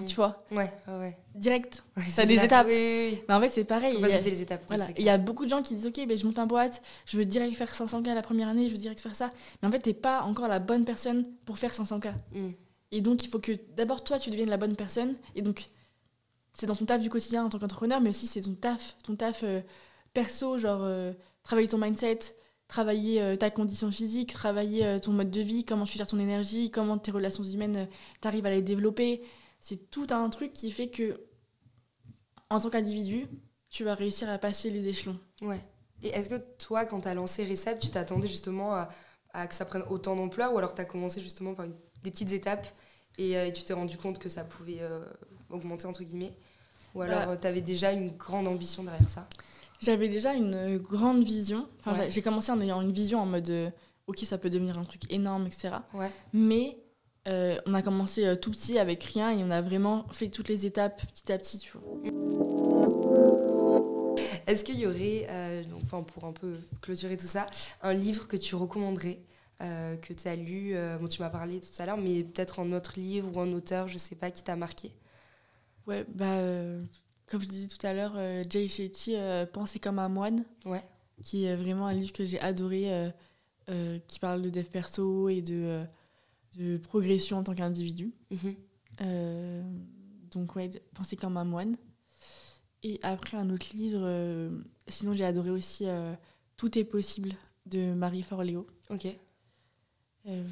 [0.01, 0.07] Mm.
[0.07, 1.83] Tu vois, Ouais, ouais, direct.
[1.95, 2.65] Ouais, T'as des la- étapes.
[2.67, 3.21] Oui, oui, oui.
[3.29, 3.91] Mais en fait, c'est pareil.
[3.93, 4.61] Faut il pas y a- sauter les étapes.
[4.61, 4.87] oui, voilà.
[4.87, 6.81] c'est Il y a beaucoup de gens qui disent Ok, ben, je monte ma boîte,
[7.05, 9.29] je veux direct faire 500K la première année, je veux direct faire ça.
[9.61, 11.99] Mais en fait, t'es pas encore la bonne personne pour faire 500K.
[12.01, 12.15] clair.
[12.33, 12.49] Mm.
[12.91, 15.13] Et donc, il faut que d'abord, toi, tu deviennes la bonne personne.
[15.35, 15.69] Et donc,
[16.55, 19.15] c'est dans ton taf du quotidien en tant qu'entrepreneur, mais aussi c'est ton taf, ton
[19.15, 19.61] taf euh,
[20.15, 21.11] perso, genre euh,
[21.43, 22.19] travailler ton mindset,
[22.73, 26.17] travailler euh, ta condition physique, travailler euh, ton mode de vie, comment tu gères ton
[26.17, 27.87] énergie, comment tes relations humaines,
[28.19, 29.21] tu arrives à les développer.
[29.61, 31.19] C'est tout un truc qui fait que,
[32.49, 33.27] en tant qu'individu,
[33.69, 35.19] tu vas réussir à passer les échelons.
[35.43, 35.59] Ouais.
[36.01, 38.89] Et est-ce que toi, quand tu as lancé Recep, tu t'attendais justement à,
[39.33, 42.09] à que ça prenne autant d'ampleur ou alors tu as commencé justement par une- des
[42.11, 42.67] petites étapes
[43.19, 45.05] et, euh, et tu t'es rendu compte que ça pouvait euh,
[45.51, 46.35] augmenter entre guillemets?
[46.95, 47.37] Ou alors Bah.
[47.37, 49.27] tu avais déjà une grande ambition derrière ça?
[49.83, 51.67] J'avais déjà une grande vision.
[51.79, 52.11] Enfin, Ouais.
[52.11, 53.69] j'ai- commencé en ayant une vision en mode euh,
[54.07, 55.75] ok, ça peut devenir un truc énorme, etc.
[55.93, 56.09] Ouais.
[56.31, 56.77] Mais
[57.27, 60.47] euh, on a commencé euh, tout petit avec rien et on a vraiment fait toutes
[60.49, 61.83] les étapes petit à petit, tu vois.
[64.47, 65.27] Est-ce qu'il y aurait,
[65.83, 67.47] enfin, pour un peu clôturer tout ça,
[67.81, 69.19] un livre que tu recommanderais,
[69.61, 72.59] euh, que tu as lu euh, Bon, tu m'as parlé tout à l'heure, mais peut-être
[72.59, 74.91] un autre livre ou un auteur, je sais pas, qui t'a marqué?
[75.87, 76.81] Ouais, bah, euh,
[77.27, 80.83] comme je disais tout à l'heure, euh, Jay Shetty, euh, Penser comme un moine, Ouais.
[81.23, 83.11] qui est vraiment un livre que j'ai adoré,
[83.69, 85.83] euh, qui parle de dev perso et de,
[86.57, 88.13] de progression en tant qu'individu.
[88.31, 88.55] Mhm.
[90.31, 91.75] Donc, ouais, Penser comme un moine.
[92.83, 94.51] Et après, un autre livre,
[94.87, 95.85] sinon j'ai adoré aussi
[96.57, 97.33] Tout est possible
[97.65, 98.67] de Marie Forleo.
[98.89, 99.07] Ok.
[100.27, 100.43] Euh,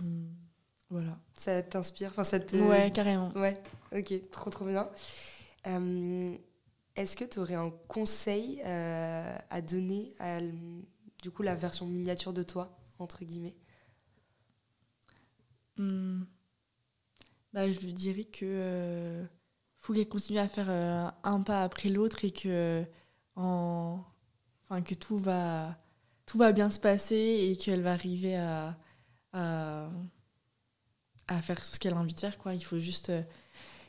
[0.89, 1.17] voilà.
[1.37, 2.55] Ça t'inspire Enfin, ça te.
[2.55, 3.31] Ouais, carrément.
[3.35, 3.61] Ouais,
[3.93, 4.89] ok, trop trop bien.
[5.67, 6.37] Euh,
[6.95, 10.41] Est-ce que tu aurais un conseil euh, à donner à
[11.21, 13.55] du coup la version miniature de toi, entre guillemets?
[15.77, 16.23] Hmm.
[17.53, 19.25] Bah, je lui dirais que euh,
[19.79, 22.85] faut qu'elle continue à faire euh, un pas après l'autre et que
[23.35, 24.03] en
[24.63, 25.77] enfin que tout va
[26.25, 28.77] tout va bien se passer et qu'elle va arriver à,
[29.33, 29.89] à
[31.41, 32.53] faire tout ce qu'elle a envie de faire quoi.
[32.53, 33.11] Il faut juste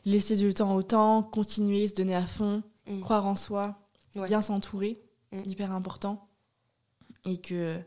[0.04, 3.00] laisser du temps au temps continuer se donner à fond Mm.
[3.00, 3.78] croire en soi
[4.16, 4.26] Ouais.
[4.28, 5.00] bien s'entourer
[5.32, 5.42] Mm.
[5.46, 6.28] hyper important
[7.24, 7.78] et que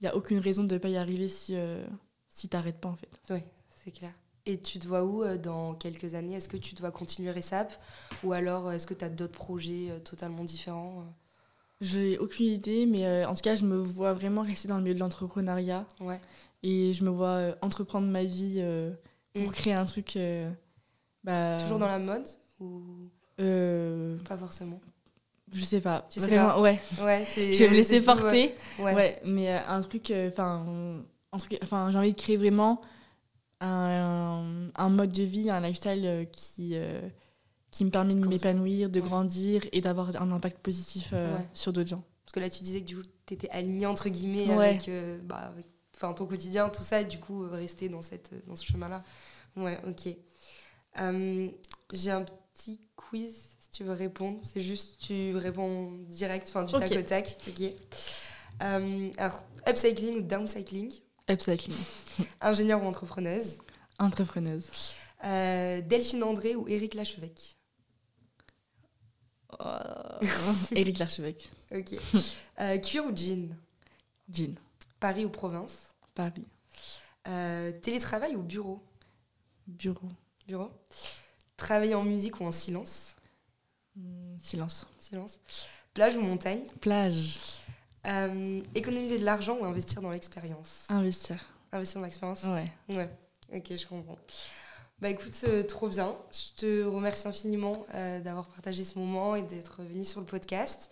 [0.00, 1.84] il y a aucune raison de ne pas y arriver si euh,
[2.28, 4.12] si t'arrêtes pas en fait Oui, c'est clair.
[4.46, 6.34] Et tu te vois où euh, dans quelques années?
[6.34, 7.72] Est-ce que tu dois continuer RESAP
[8.24, 11.04] Ou alors euh, est-ce que tu as d'autres projets euh, totalement différents
[11.80, 14.94] J'ai aucune idée, mais en tout cas, je me vois vraiment rester dans le milieu
[14.94, 16.20] de l'entrepreneuriat Ouais.
[16.62, 18.64] et je me vois entreprendre ma vie
[19.34, 19.50] pour Mm.
[19.52, 20.16] créer un truc.
[21.24, 22.26] bah, Toujours dans la mode
[22.60, 23.08] Ou?
[23.42, 24.80] Euh, pas forcément
[25.52, 26.06] Je sais pas.
[26.10, 26.80] Tu sais vraiment, pas ouais.
[27.02, 27.26] Ouais.
[27.36, 28.54] Je vais me laisser porter.
[28.78, 28.94] Ouais.
[28.94, 29.20] Ouais.
[29.24, 30.12] mais euh, un truc.
[30.28, 30.64] Enfin,
[31.32, 31.58] un truc.
[31.62, 32.80] Enfin, j'ai envie de créer vraiment
[33.60, 36.72] un, un mode de vie, un lifestyle euh, qui.
[36.74, 37.00] euh,
[37.70, 39.06] qui me permet de m'épanouir, de Ouais.
[39.08, 41.44] grandir et d'avoir un impact positif euh, Ouais.
[41.54, 42.02] sur d'autres gens.
[42.22, 44.68] Parce que là, tu disais que du coup, tu étais alignée entre guillemets Ouais.
[44.68, 45.64] avec, euh, bah, avec
[45.96, 49.02] enfin, ton quotidien, tout ça, et du coup, euh, rester dans, cette, dans ce chemin-là.
[49.56, 50.14] Ouais, ok.
[51.00, 51.48] Euh,
[51.94, 52.34] J'ai un petit
[52.96, 54.40] quiz si tu veux répondre.
[54.42, 57.38] C'est juste, tu réponds direct, enfin, du tac au tac.
[57.48, 57.74] Ok.
[58.62, 59.38] Euh, alors,
[59.68, 60.92] upcycling ou downcycling?
[61.28, 61.76] Upcycling.
[62.40, 63.58] Ingénieur ou entrepreneuse?
[63.98, 64.70] Entrepreneuse.
[65.24, 67.56] Euh, Delphine André ou Éric Lachevêque?
[70.74, 71.50] Éric Larchevêque.
[71.70, 71.94] Ok.
[72.60, 73.56] Euh, cuir ou jean?
[74.28, 74.54] Jean.
[74.98, 75.94] Paris ou province?
[76.14, 76.46] Paris.
[77.28, 78.82] Euh, Télétravail ou bureau?
[79.66, 80.08] Bureau.
[80.46, 80.70] Bureau.
[81.62, 83.14] Travailler en musique ou en silence
[83.94, 84.86] Hmm, silence.
[84.98, 85.38] Silence.
[85.94, 87.38] Plage ou montagne Plage.
[88.06, 91.44] Euh, Économiser de l'argent ou investir dans l'expérience Investir.
[91.70, 92.64] Investir dans l'expérience Ouais.
[92.88, 93.08] Ouais.
[93.54, 94.18] Ok, je comprends.
[95.00, 96.16] Bah écoute, euh, trop bien.
[96.32, 100.90] Je te remercie infiniment euh, d'avoir partagé ce moment et d'être venu sur le podcast.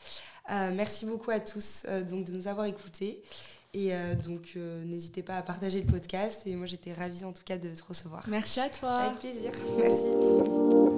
[0.48, 3.22] Merci beaucoup à tous donc, de nous avoir écoutés.
[3.72, 6.42] Et euh, donc, euh, n'hésitez pas à partager le podcast.
[6.46, 8.24] Et moi, j'étais ravie en tout cas de te recevoir.
[8.28, 8.94] Merci à toi.
[8.94, 9.52] Avec plaisir.
[9.78, 10.89] Merci.